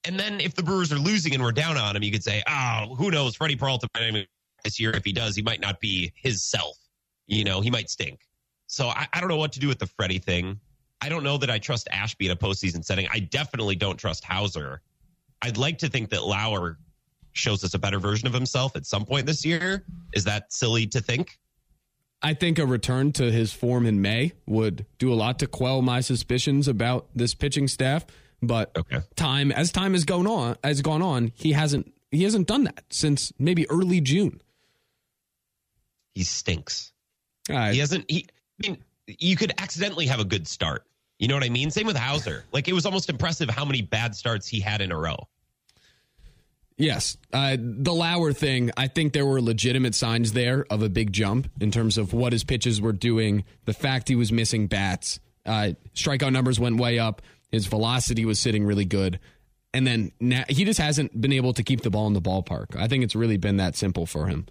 [0.04, 2.42] And then if the Brewers are losing and we're down on him, you could say,
[2.48, 3.34] "Oh, who knows?
[3.34, 3.88] Freddy Peralta
[4.64, 4.90] this year.
[4.92, 6.76] If he does, he might not be his self.
[7.26, 8.20] You know, he might stink."
[8.66, 10.60] So I, I don't know what to do with the Freddy thing.
[11.00, 13.06] I don't know that I trust Ashby in a postseason setting.
[13.12, 14.82] I definitely don't trust Houser.
[15.42, 16.78] I'd like to think that Lauer
[17.32, 19.84] shows us a better version of himself at some point this year.
[20.12, 21.38] Is that silly to think?
[22.20, 25.82] I think a return to his form in May would do a lot to quell
[25.82, 28.06] my suspicions about this pitching staff.
[28.40, 29.00] But okay.
[29.16, 32.84] time as time has gone on has gone on, he hasn't he hasn't done that
[32.90, 34.40] since maybe early June.
[36.14, 36.92] He stinks.
[37.50, 38.26] Uh, he hasn't he
[38.62, 40.84] I mean, you could accidentally have a good start.
[41.18, 41.70] You know what I mean?
[41.70, 42.44] Same with Houser.
[42.52, 45.16] Like it was almost impressive how many bad starts he had in a row.
[46.76, 47.16] Yes.
[47.32, 51.50] Uh, the Lauer thing, I think there were legitimate signs there of a big jump
[51.60, 55.18] in terms of what his pitches were doing, the fact he was missing bats.
[55.44, 57.20] Uh, strikeout numbers went way up.
[57.50, 59.20] His velocity was sitting really good.
[59.74, 62.76] And then now, he just hasn't been able to keep the ball in the ballpark.
[62.76, 64.46] I think it's really been that simple for him.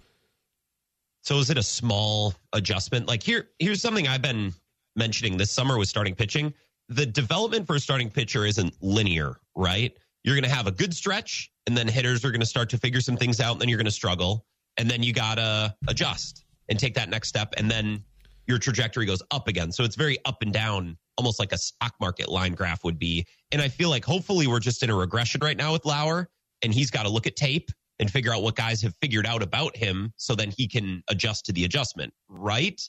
[1.22, 3.08] So is it a small adjustment?
[3.08, 4.54] Like here, here's something I've been
[4.96, 6.54] mentioning this summer with starting pitching.
[6.88, 9.96] The development for a starting pitcher isn't linear, right?
[10.24, 12.78] You're going to have a good stretch, and then hitters are going to start to
[12.78, 15.74] figure some things out, and then you're going to struggle, and then you got to
[15.86, 18.02] adjust and take that next step, and then
[18.48, 19.70] your trajectory goes up again.
[19.70, 23.26] So it's very up and down, almost like a stock market line graph would be.
[23.52, 26.28] And I feel like hopefully we're just in a regression right now with Lauer,
[26.62, 29.42] and he's got to look at tape and figure out what guys have figured out
[29.42, 32.80] about him so then he can adjust to the adjustment, right?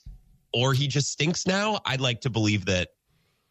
[0.54, 1.80] Or he just stinks now.
[1.84, 2.88] I'd like to believe that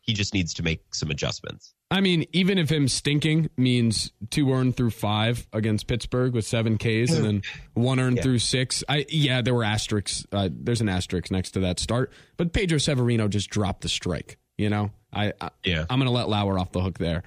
[0.09, 1.75] he just needs to make some adjustments.
[1.91, 6.79] I mean, even if him stinking means two earned through five against Pittsburgh with seven
[6.79, 7.41] Ks and then
[7.75, 8.23] one earned yeah.
[8.23, 8.83] through six.
[8.89, 10.25] I yeah, there were asterisks.
[10.31, 14.39] Uh, there's an asterisk next to that start, but Pedro Severino just dropped the strike.
[14.57, 17.21] You know, I, I yeah, I'm gonna let Lauer off the hook there.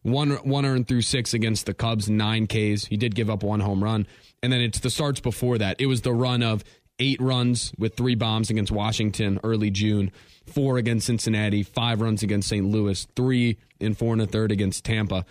[0.00, 2.86] One one earned through six against the Cubs, nine Ks.
[2.86, 4.06] He did give up one home run,
[4.42, 5.80] and then it's the starts before that.
[5.80, 6.64] It was the run of
[7.02, 10.12] eight runs with three bombs against Washington early June,
[10.46, 12.64] four against Cincinnati, five runs against St.
[12.66, 15.24] Louis, three in four and a third against Tampa.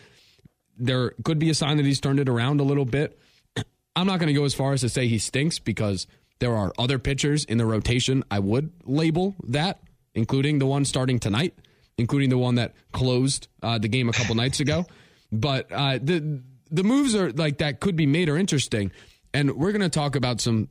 [0.78, 3.18] There could be a sign that he's turned it around a little bit.
[3.96, 6.08] I'm not going to go as far as to say he stinks because
[6.40, 9.82] there are other pitchers in the rotation I would label that,
[10.14, 11.54] including the one starting tonight
[11.98, 14.86] including the one that closed uh, the game a couple nights ago.
[15.32, 18.92] But uh, the the moves are like that could be made are interesting,
[19.34, 20.68] and we're going to talk about some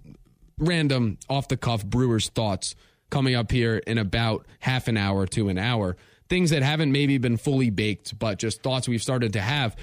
[0.60, 2.76] random off the cuff Brewers thoughts
[3.10, 5.96] coming up here in about half an hour to an hour.
[6.28, 9.74] Things that haven't maybe been fully baked, but just thoughts we've started to have.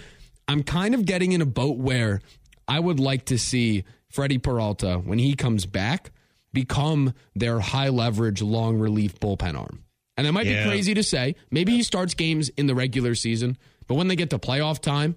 [0.48, 2.22] I'm kind of getting in a boat where
[2.68, 6.12] I would like to see Freddy Peralta, when he comes back,
[6.54, 9.84] become their high leverage, long relief bullpen arm.
[10.16, 10.64] And that might yeah.
[10.64, 11.36] be crazy to say.
[11.52, 15.16] Maybe he starts games in the regular season, but when they get to playoff time,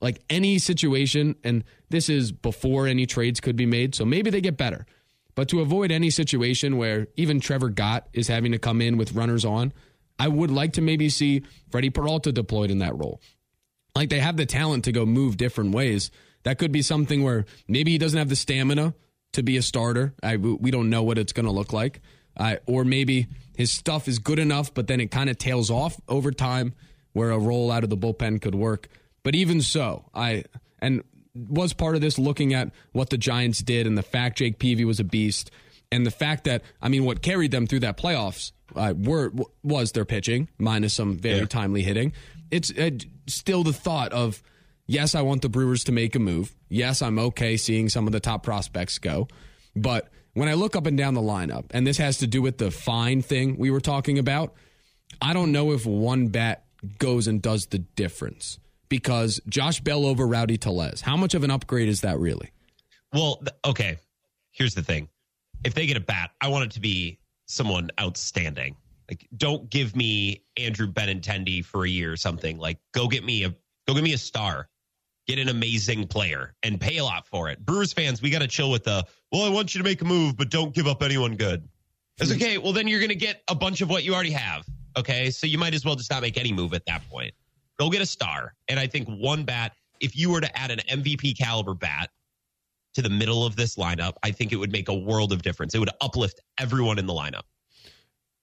[0.00, 4.40] like any situation, and this is before any trades could be made, so maybe they
[4.40, 4.86] get better.
[5.38, 9.12] But to avoid any situation where even Trevor Gott is having to come in with
[9.12, 9.72] runners on,
[10.18, 13.20] I would like to maybe see Freddy Peralta deployed in that role.
[13.94, 16.10] Like they have the talent to go move different ways.
[16.42, 18.94] That could be something where maybe he doesn't have the stamina
[19.34, 20.12] to be a starter.
[20.24, 22.00] I, we don't know what it's going to look like.
[22.36, 26.00] Uh, or maybe his stuff is good enough, but then it kind of tails off
[26.08, 26.74] over time
[27.12, 28.88] where a roll out of the bullpen could work.
[29.22, 30.46] But even so, I
[30.80, 34.58] and was part of this looking at what the Giants did and the fact Jake
[34.58, 35.50] Peavy was a beast
[35.90, 39.92] and the fact that I mean what carried them through that playoffs uh, were was
[39.92, 41.46] their pitching minus some very yeah.
[41.46, 42.12] timely hitting.
[42.50, 42.90] It's uh,
[43.26, 44.42] still the thought of
[44.86, 46.54] yes, I want the Brewers to make a move.
[46.68, 49.28] Yes, I'm okay seeing some of the top prospects go,
[49.74, 52.58] but when I look up and down the lineup, and this has to do with
[52.58, 54.54] the fine thing we were talking about,
[55.20, 56.64] I don't know if one bat
[56.98, 61.00] goes and does the difference because Josh Bell over Rowdy Tellez.
[61.00, 62.50] How much of an upgrade is that really?
[63.12, 63.98] Well, okay.
[64.52, 65.08] Here's the thing:
[65.64, 68.76] if they get a bat, I want it to be someone outstanding.
[69.08, 72.58] Like, don't give me Andrew Benintendi for a year or something.
[72.58, 73.54] Like, go get me a
[73.86, 74.68] go get me a star,
[75.26, 77.64] get an amazing player, and pay a lot for it.
[77.64, 79.04] Brewers fans, we got to chill with the.
[79.32, 81.66] Well, I want you to make a move, but don't give up anyone good.
[82.20, 82.58] It's okay.
[82.58, 84.66] Well, then you're going to get a bunch of what you already have.
[84.96, 87.32] Okay, so you might as well just not make any move at that point.
[87.78, 88.54] Go get a star.
[88.68, 92.10] And I think one bat, if you were to add an MVP caliber bat
[92.94, 95.74] to the middle of this lineup, I think it would make a world of difference.
[95.74, 97.42] It would uplift everyone in the lineup.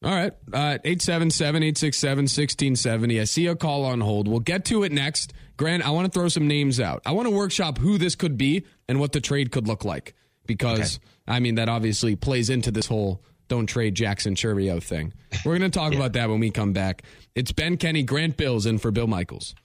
[0.03, 0.33] All right.
[0.53, 3.21] Uh, 877 867 1670.
[3.21, 4.27] I see a call on hold.
[4.27, 5.33] We'll get to it next.
[5.57, 7.01] Grant, I want to throw some names out.
[7.05, 10.13] I want to workshop who this could be and what the trade could look like
[10.45, 11.05] because, okay.
[11.27, 15.13] I mean, that obviously plays into this whole don't trade Jackson Chourio thing.
[15.43, 15.99] We're going to talk yeah.
[15.99, 17.03] about that when we come back.
[17.35, 19.55] It's Ben Kenney, Grant Bilse, in for Bill Michaels.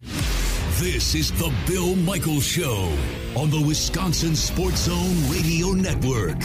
[0.00, 2.90] This is the Bill Michaels Show
[3.36, 6.38] on the Wisconsin Sports Zone Radio Network.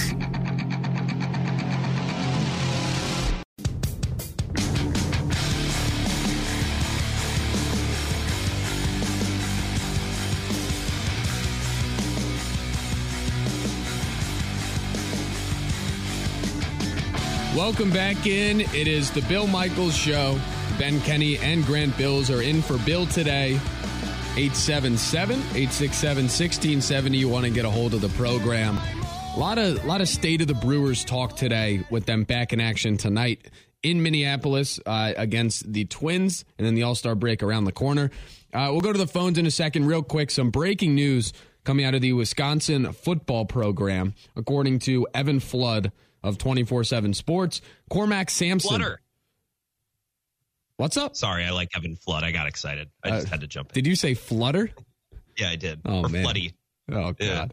[17.66, 18.60] Welcome back in.
[18.60, 20.38] It is the Bill Michaels Show.
[20.78, 23.52] Ben Kenney and Grant Bilse are in for Bill today.
[24.36, 27.18] 877 867 1670.
[27.18, 28.78] You want to get a hold of the program.
[29.34, 32.60] A lot of, lot of state of the Brewers talk today with them back in
[32.60, 33.48] action tonight
[33.82, 38.12] in Minneapolis uh, against the Twins and then the All Star break around the corner.
[38.54, 40.32] Uh, we'll go to the phones in a second, real quick.
[40.32, 41.32] Some breaking news
[41.64, 47.62] coming out of the Wisconsin football program, according to Evan Flood of 24 7 Sports.
[47.90, 48.70] Cormac Sampson.
[48.70, 49.00] Flutter.
[50.78, 51.16] What's up?
[51.16, 52.24] Sorry, I like Evan Flood.
[52.24, 52.90] I got excited.
[53.04, 53.74] I just uh, had to jump in.
[53.76, 54.70] Did you say flutter?
[55.38, 55.82] Yeah, I did.
[55.86, 56.26] Oh, or man.
[56.26, 56.54] Floody.
[56.92, 57.16] Oh, God.
[57.20, 57.48] Yeah.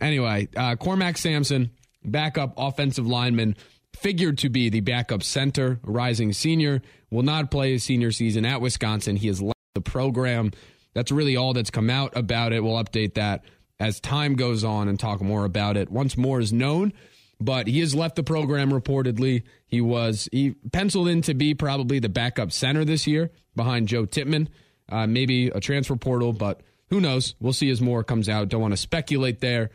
[0.00, 1.70] Anyway, uh, Cormac Sampson,
[2.04, 3.56] backup offensive lineman,
[3.96, 8.60] figured to be the backup center, rising senior, will not play his senior season at
[8.60, 9.16] Wisconsin.
[9.16, 10.52] He has left the program.
[10.94, 12.62] That's really all that's come out about it.
[12.62, 13.44] We'll update that
[13.78, 15.90] as time goes on and talk more about it.
[15.90, 16.92] Once more is known,
[17.40, 19.42] but he has left the program reportedly.
[19.66, 24.06] He was he penciled in to be probably the backup center this year behind Joe
[24.06, 24.48] Tippmann.
[24.88, 27.34] Uh, maybe a transfer portal, but who knows?
[27.40, 28.48] We'll see as more comes out.
[28.48, 29.70] Don't want to speculate there.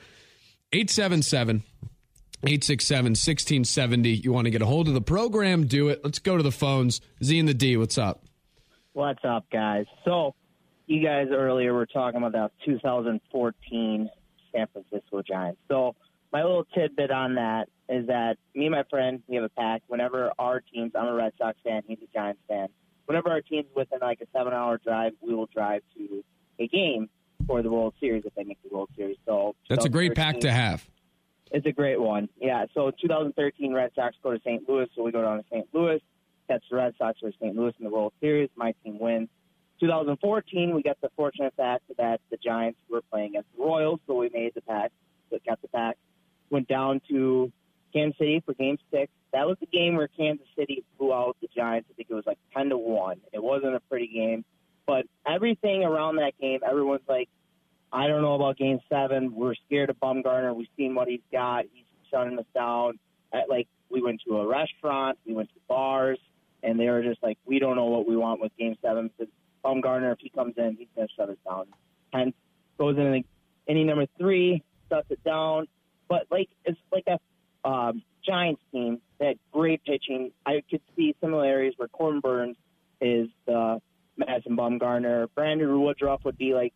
[0.74, 1.64] 877
[2.44, 4.10] 867 1670.
[4.10, 5.66] You want to get a hold of the program?
[5.66, 6.02] Do it.
[6.04, 7.02] Let's go to the phones.
[7.24, 8.24] Z and the D, what's up?
[8.94, 9.86] What's up, guys?
[10.06, 10.36] So,
[10.86, 14.10] you guys earlier were talking about that 2014
[14.52, 15.60] San Francisco Giants.
[15.68, 15.96] So,
[16.38, 19.86] my little tidbit on that is that me and my friend, we have a pact.
[19.88, 22.68] Whenever our teams, I'm a Red Sox fan, he's a Giants fan.
[23.06, 26.24] Whenever our team's within like a seven hour drive, we will drive to
[26.60, 27.10] a game
[27.48, 29.18] for the World Series if they make the World Series.
[29.26, 30.88] So that's a great pact to have.
[31.50, 32.30] It's a great one.
[32.40, 32.66] Yeah.
[32.76, 34.70] So 2013 Red Sox go to St.
[34.70, 35.68] Louis, so we go down to St.
[35.74, 36.02] Louis,
[36.48, 37.56] catch the Red Sox or St.
[37.56, 38.50] Louis in the World Series.
[38.56, 39.30] My team wins.
[39.80, 44.16] 2014, we got the fortunate fact that the Giants were playing against the Royals, so
[44.16, 44.94] we made the pact,
[45.32, 45.98] so kept the pact
[46.50, 47.52] went down to
[47.94, 49.12] Kansas City for Game Six.
[49.34, 51.90] That was the game where Kansas City blew out the Giants.
[51.92, 53.22] I think it was like ten to one.
[53.34, 54.46] It wasn't a pretty game,
[54.86, 57.30] but everything around that game, everyone's like,
[57.92, 59.34] I don't know about Game Seven.
[59.36, 60.56] We're scared of Bumgarner.
[60.56, 61.66] We've seen what he's got.
[61.74, 63.00] He's shutting us down.
[63.34, 66.20] At, like we went to a restaurant, we went to bars,
[66.64, 69.32] and they were just like, we don't know what we want with Game Seven because
[69.64, 71.66] Bumgarner, if he comes in, he's going to shut us down.
[72.14, 72.36] Hence,
[72.78, 73.24] goes in
[73.68, 75.68] inning number three, shuts it down.
[76.08, 80.32] But like it's like a um, Giants team that great pitching.
[80.46, 82.58] I could see similarities where Corbin Burnes
[83.02, 83.82] is the
[84.18, 85.28] Madison Bumgarner.
[85.36, 86.74] Brandon Woodruff would be like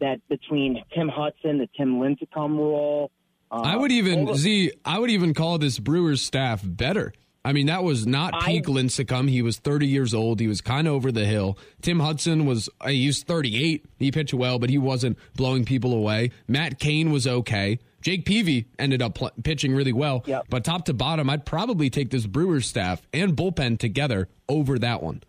[0.00, 3.10] that between Tim Hudson, the Tim Lincecum role.
[3.50, 4.72] Uh, I would even Z.
[4.84, 7.12] I would even call this Brewers staff better.
[7.44, 9.28] I mean, that was not peak I, Lincecum.
[9.28, 10.38] He was 30 years old.
[10.38, 11.58] He was kind of over the hill.
[11.80, 13.84] Tim Hudson was, uh, he was 38.
[13.98, 16.30] He pitched well, but he wasn't blowing people away.
[16.46, 17.80] Matt Cain was okay.
[18.02, 20.22] Jake Peavy ended up pl- pitching really well.
[20.26, 20.46] Yep.
[20.50, 25.02] But top to bottom, I'd probably take this Brewers staff and bullpen together over that
[25.02, 25.22] one.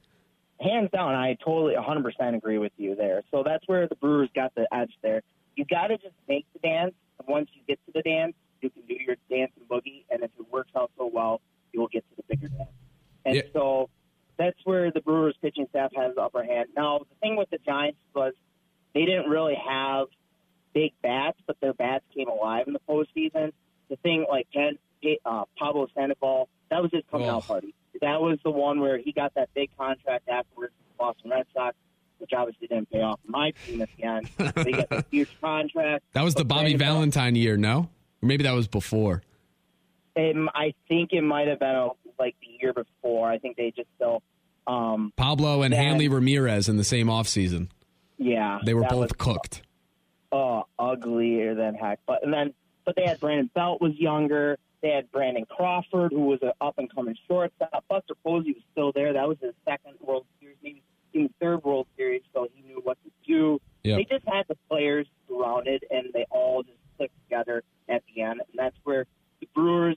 [0.60, 3.24] Hands down, I totally 100% agree with you there.
[3.32, 5.22] So that's where the Brewers got the edge there.
[5.56, 6.94] You got to just make the dance.
[7.20, 10.06] And once you get to the dance, you can do your dance and boogie.
[10.10, 11.42] And if it works out so well,
[11.74, 12.70] you will get to the bigger dance.
[13.26, 13.42] And yeah.
[13.54, 13.90] so
[14.38, 16.70] that's where the Brewers pitching staff has the upper hand.
[16.76, 18.34] Now, the thing with the Giants was
[18.94, 20.08] they didn't really have
[20.74, 23.52] big bats, but their bats came alive in the postseason.
[23.90, 24.78] The thing like Ken,
[25.26, 27.38] uh, Pablo Sandoval, that was his coming oh.
[27.38, 27.74] out party.
[28.02, 31.46] That was the one where he got that big contract afterwards with the Boston Red
[31.54, 31.76] Sox,
[32.18, 34.30] which obviously didn't pay off my team at the end.
[34.56, 36.04] they got a huge contract.
[36.14, 37.90] That was the Bobby Valentine year, no?
[38.22, 39.22] Or maybe that was before.
[40.16, 43.32] It, I think it might have been a, like the year before.
[43.32, 44.22] I think they just still.
[44.66, 47.70] Um, Pablo and Hanley Ramirez in the same offseason.
[48.18, 48.60] Yeah.
[48.64, 49.62] They were both was, cooked.
[50.32, 52.00] Oh, uglier than heck.
[52.06, 52.54] But and then,
[52.86, 54.58] but they had Brandon Belt was younger.
[54.84, 57.86] They had Brandon Crawford, who was an up and coming shortstop.
[57.88, 59.14] Buster Posey was still there.
[59.14, 62.98] That was his second World Series, maybe even third World Series, so he knew what
[63.04, 63.62] to do.
[63.84, 63.98] Yep.
[63.98, 68.42] They just had the players surrounded, and they all just clicked together at the end.
[68.42, 69.06] And that's where
[69.40, 69.96] the Brewers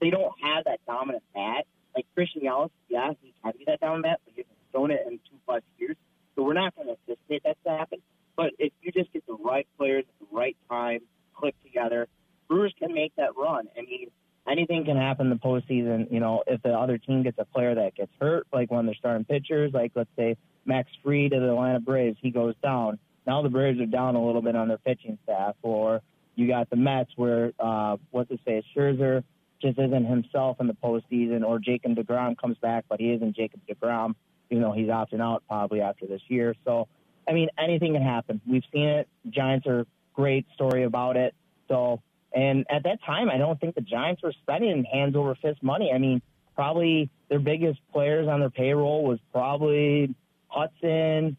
[0.00, 1.66] they don't have that dominant bat.
[1.94, 5.00] Like Christian Yelich, yeah, he can be that dominant bat, but he hasn't shown it
[5.06, 5.96] in two plus years.
[6.34, 7.98] So we're not going to anticipate that to happen.
[8.34, 11.00] But if you just get the right players at the right time,
[11.34, 12.08] click together,
[12.48, 13.68] Brewers can make that run.
[13.78, 14.08] I mean,
[14.48, 16.10] anything can happen in the postseason.
[16.10, 18.94] You know, if the other team gets a player that gets hurt, like when they're
[18.94, 22.98] starting pitchers, like let's say Max Fried of the Atlanta Braves, he goes down.
[23.26, 26.00] Now the Braves are down a little bit on their pitching staff, or
[26.34, 29.22] you got the Mets where uh, what's his face Scherzer
[29.60, 33.60] just isn't himself in the postseason, or Jacob DeGrom comes back, but he isn't Jacob
[33.70, 34.14] DeGrom,
[34.50, 36.54] even though he's opting out probably after this year.
[36.64, 36.88] So,
[37.28, 38.40] I mean, anything can happen.
[38.46, 39.08] We've seen it.
[39.30, 41.34] Giants are great story about it.
[41.68, 42.02] So,
[42.34, 45.92] and at that time, I don't think the Giants were spending hands over fist money.
[45.94, 46.22] I mean,
[46.54, 50.14] probably their biggest players on their payroll was probably
[50.48, 51.36] Hudson,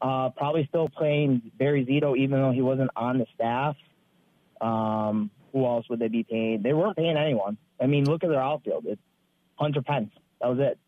[0.00, 3.76] uh, probably still playing Barry Zito, even though he wasn't on the staff.
[4.60, 6.62] Um, who else would they be paying?
[6.62, 7.58] They weren't paying anyone.
[7.80, 8.84] I mean, look at their outfield.
[8.86, 9.00] It's
[9.56, 10.10] Hunter Pence.
[10.40, 10.78] That was it.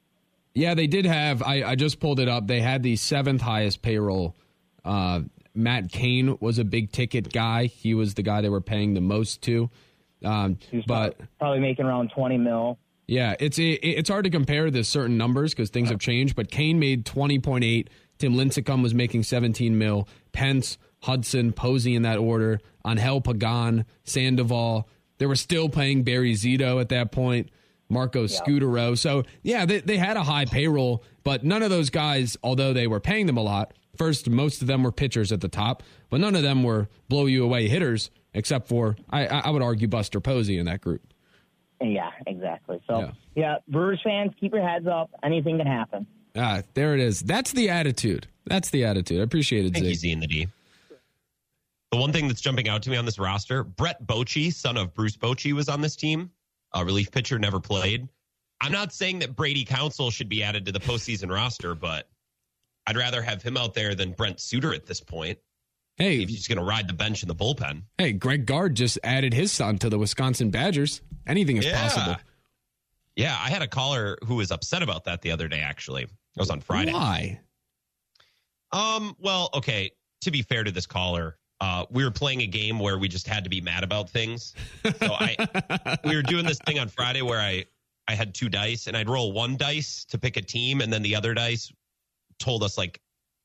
[0.54, 1.42] Yeah, they did have.
[1.42, 2.46] I, I just pulled it up.
[2.46, 4.36] They had the seventh highest payroll.
[4.84, 5.22] Uh,
[5.54, 7.66] Matt Cain was a big ticket guy.
[7.66, 9.70] He was the guy they were paying the most to.
[10.24, 12.78] Um, but probably making around twenty mil.
[13.06, 16.34] Yeah, it's it, it's hard to compare the certain numbers because things have changed.
[16.34, 17.90] But Cain made twenty point eight.
[18.18, 20.08] Tim Lincecum was making seventeen mil.
[20.32, 22.60] Pence, Hudson, Posey in that order.
[22.86, 24.88] Angel Pagan, Sandoval.
[25.18, 27.50] They were still paying Barry Zito at that point,
[27.88, 28.26] Marco yeah.
[28.40, 28.98] Scutaro.
[28.98, 32.86] So, yeah, they, they had a high payroll, but none of those guys, although they
[32.86, 36.20] were paying them a lot, first, most of them were pitchers at the top, but
[36.20, 40.20] none of them were blow you away hitters, except for, I, I would argue, Buster
[40.20, 41.02] Posey in that group.
[41.80, 42.80] Yeah, exactly.
[42.88, 43.10] So, yeah.
[43.34, 45.10] yeah, Brewers fans, keep your heads up.
[45.22, 46.06] Anything can happen.
[46.36, 47.20] Ah, there it is.
[47.20, 48.26] That's the attitude.
[48.46, 49.20] That's the attitude.
[49.20, 49.74] I appreciate it.
[49.74, 50.48] Thank you, Z in the D.
[51.92, 54.94] The one thing that's jumping out to me on this roster, Brett Bochy, son of
[54.94, 56.30] Bruce Bochy, was on this team.
[56.72, 58.08] A relief pitcher, never played.
[58.60, 62.08] I'm not saying that Brady Counsell should be added to the postseason roster, but
[62.86, 65.38] I'd rather have him out there than Brent Suter at this point.
[65.96, 67.82] Hey, if he's going to ride the bench in the bullpen.
[67.98, 71.00] Hey, Greg Gard just added his son to the Wisconsin Badgers.
[71.26, 71.82] Anything is yeah.
[71.82, 72.16] possible.
[73.16, 75.60] Yeah, I had a caller who was upset about that the other day.
[75.60, 76.92] Actually, it was on Friday.
[76.92, 77.40] Why?
[78.72, 79.14] Um.
[79.20, 79.92] Well, okay.
[80.22, 83.28] To be fair to this caller, uh, we were playing a game where we just
[83.28, 84.54] had to be mad about things.
[84.84, 87.66] So I, we were doing this thing on Friday where I,
[88.08, 91.02] I had two dice and I'd roll one dice to pick a team, and then
[91.02, 91.70] the other dice
[92.38, 93.00] told us like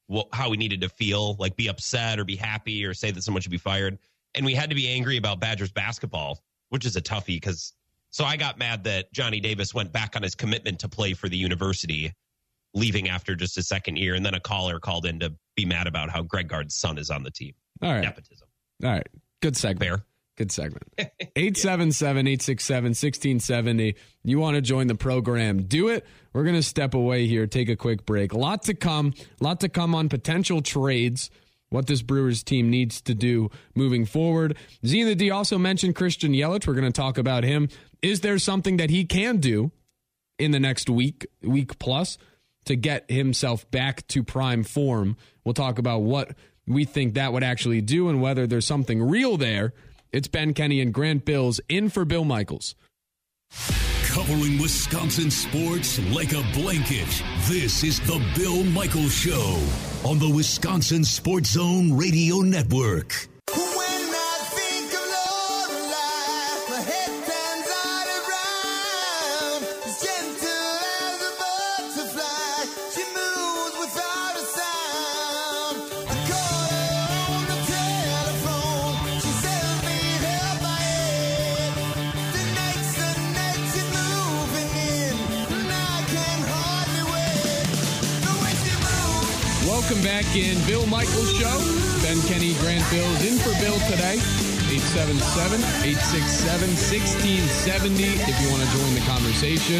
[0.08, 3.24] what, how we needed to feel, like be upset or be happy or say that
[3.24, 3.98] someone should be fired.
[4.36, 7.74] And we had to be angry about Badgers basketball, which is a toughie because.
[8.12, 11.30] So I got mad that Johnny Davis went back on his commitment to play for
[11.30, 12.12] the university,
[12.74, 15.86] leaving after just a second year, and then a caller called in to be mad
[15.86, 17.54] about how Greg Gard's son is on the team.
[17.84, 18.02] All right.
[18.02, 18.48] Nepotism.
[18.84, 19.08] All right.
[19.42, 19.90] Good segment.
[19.90, 20.06] Fair.
[20.40, 20.84] Good segment.
[20.98, 23.96] 877 867 1670.
[24.24, 25.64] You want to join the program?
[25.64, 26.06] Do it.
[26.32, 28.32] We're going to step away here, take a quick break.
[28.32, 29.14] A lot to come.
[29.42, 31.30] A lot to come on potential trades,
[31.72, 34.56] what this Brewers team needs to do moving forward.
[34.86, 36.66] Z and the D also mentioned Christian Yelich.
[36.66, 37.68] We're going to talk about him.
[38.02, 39.74] Is there something that he can do
[40.38, 42.18] in the next week, week plus,
[42.64, 45.18] to get himself back to prime form?
[45.44, 46.32] We'll talk about what
[46.66, 49.74] we think that would actually do and whether there's something real there
[50.12, 52.76] it's Ben Kenney and Grant Bilse in for Bill Michaels.
[54.04, 57.24] Covering Wisconsin sports like a blanket.
[57.48, 59.62] This is the Bill Michaels Show
[60.04, 63.28] on the Wisconsin Sports Zone Radio Network.
[90.20, 91.58] Back in Bill Michaels Show.
[92.04, 94.20] Ben Kenney, Grant Bilse in for Bill today.
[94.68, 99.80] 877 867 1670 if you want to join the conversation.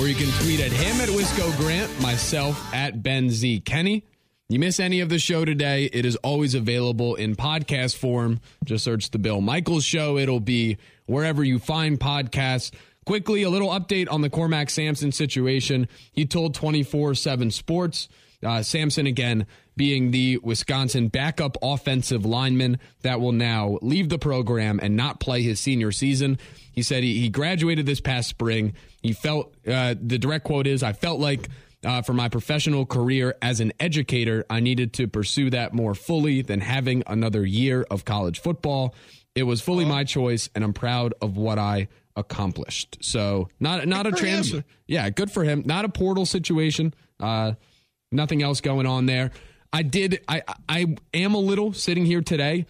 [0.00, 3.60] Or you can tweet at him at Wisco Grant, myself at Ben Z.
[3.60, 4.04] Kenney.
[4.48, 8.40] You miss any of the show today, it is always available in podcast form.
[8.64, 10.18] Just search the Bill Michaels Show.
[10.18, 12.72] It'll be wherever you find podcasts.
[13.04, 15.86] Quickly, a little update on the Cormac Sampson situation.
[16.10, 18.08] He told 24 7 Sports
[18.46, 24.80] uh, Sampson again being the Wisconsin backup offensive lineman that will now leave the program
[24.82, 26.38] and not play his senior season.
[26.72, 28.74] He said he, he graduated this past spring.
[29.02, 31.48] He felt, uh, the direct quote is, I felt like
[31.84, 36.42] uh, for my professional career as an educator, I needed to pursue that more fully
[36.42, 38.94] than having another year of college football.
[39.34, 42.96] It was fully my choice, and I'm proud of what I accomplished.
[43.02, 44.64] So not not good a transfer.
[44.86, 45.62] Yeah, good for him.
[45.66, 46.94] Not a portal situation.
[47.20, 47.52] Uh,
[48.16, 49.30] Nothing else going on there.
[49.72, 50.20] I did.
[50.26, 52.66] I I am a little sitting here today.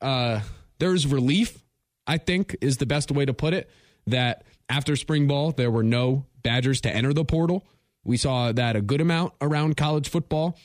[0.00, 0.40] Uh,
[0.78, 1.58] there's relief.
[2.06, 3.70] I think is the best way to put it.
[4.06, 7.64] That after spring ball, there were no Badgers to enter the portal.
[8.04, 10.58] We saw that a good amount around college football,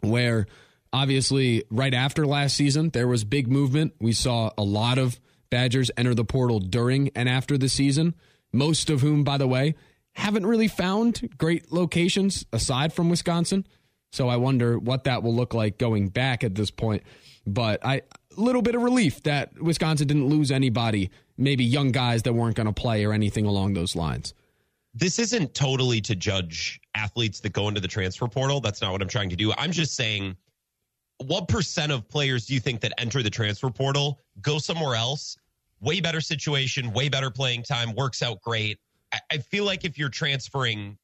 [0.00, 0.46] where
[0.92, 3.94] obviously right after last season there was big movement.
[4.00, 8.14] We saw a lot of Badgers enter the portal during and after the season.
[8.52, 9.74] Most of whom, by the way,
[10.14, 13.66] haven't really found great locations aside from Wisconsin.
[14.12, 17.02] So I wonder what that will look like going back at this point.
[17.46, 18.02] But I
[18.36, 22.66] little bit of relief that Wisconsin didn't lose anybody, maybe young guys that weren't going
[22.66, 24.34] to play or anything along those lines.
[24.94, 28.60] This isn't totally to judge athletes that go into the transfer portal.
[28.60, 29.52] That's not what I'm trying to do.
[29.58, 30.36] I'm just saying
[31.18, 35.36] what percent of players do you think that enter the transfer portal go somewhere else?
[35.80, 38.78] Way better situation, way better playing time, works out great
[39.30, 40.98] I feel like if you're transferring,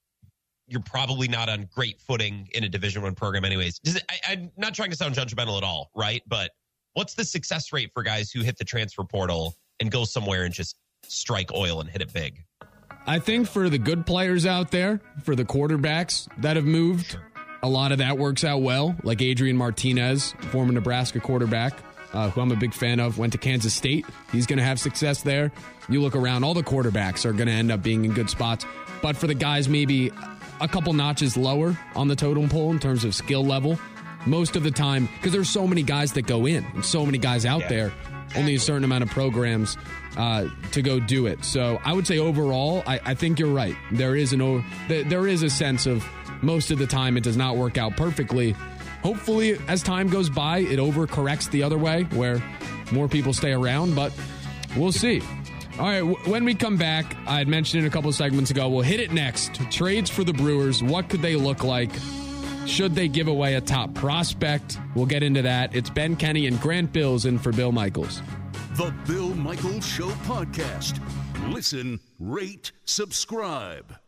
[0.67, 3.81] you're probably not on great footing in a Division One program, anyways.
[3.85, 6.23] It, I, I'm not trying to sound judgmental at all, right?
[6.27, 6.51] But
[6.95, 10.55] what's the success rate for guys who hit the transfer portal and go somewhere and
[10.55, 12.45] just strike oil and hit it big?
[13.07, 17.19] I think for the good players out there, for the quarterbacks that have moved,
[17.63, 18.97] a lot of that works out well.
[19.03, 21.79] Like Adrian Martinez, former Nebraska quarterback,
[22.13, 24.07] uh, who I'm a big fan of, went to Kansas State.
[24.33, 25.53] He's going to have success there.
[25.89, 28.65] You look around, all the quarterbacks are going to end up being in good spots.
[29.03, 30.11] But for the guys maybe
[30.61, 33.79] a couple notches lower on the totem pole in terms of skill level,
[34.27, 37.19] most of the time, because there's so many guys that go in and so many
[37.19, 37.69] guys out yeah.
[37.69, 37.93] there,
[38.37, 39.77] only a certain amount of programs
[40.17, 41.45] uh, to go do it.
[41.45, 43.77] So I would say overall, I, I think you're right.
[43.93, 46.07] There is an there is a sense of
[46.43, 48.55] most of the time it does not work out perfectly
[49.03, 52.43] hopefully, as time goes by, it overcorrects the other way where
[52.93, 54.13] more people stay around, but
[54.77, 55.23] we'll see.
[55.79, 58.69] All right, when we come back, I had mentioned it a couple segments ago.
[58.69, 59.55] We'll hit it next.
[59.71, 60.83] Trades for the Brewers.
[60.83, 61.91] What could they look like?
[62.67, 64.79] Should they give away a top prospect?
[64.95, 65.75] We'll get into that.
[65.75, 68.21] It's Ben Kenney and Grant Bilse in for Bill Michaels.
[68.75, 71.01] The Bill Michaels Show podcast.
[71.53, 74.01] Listen, rate, subscribe.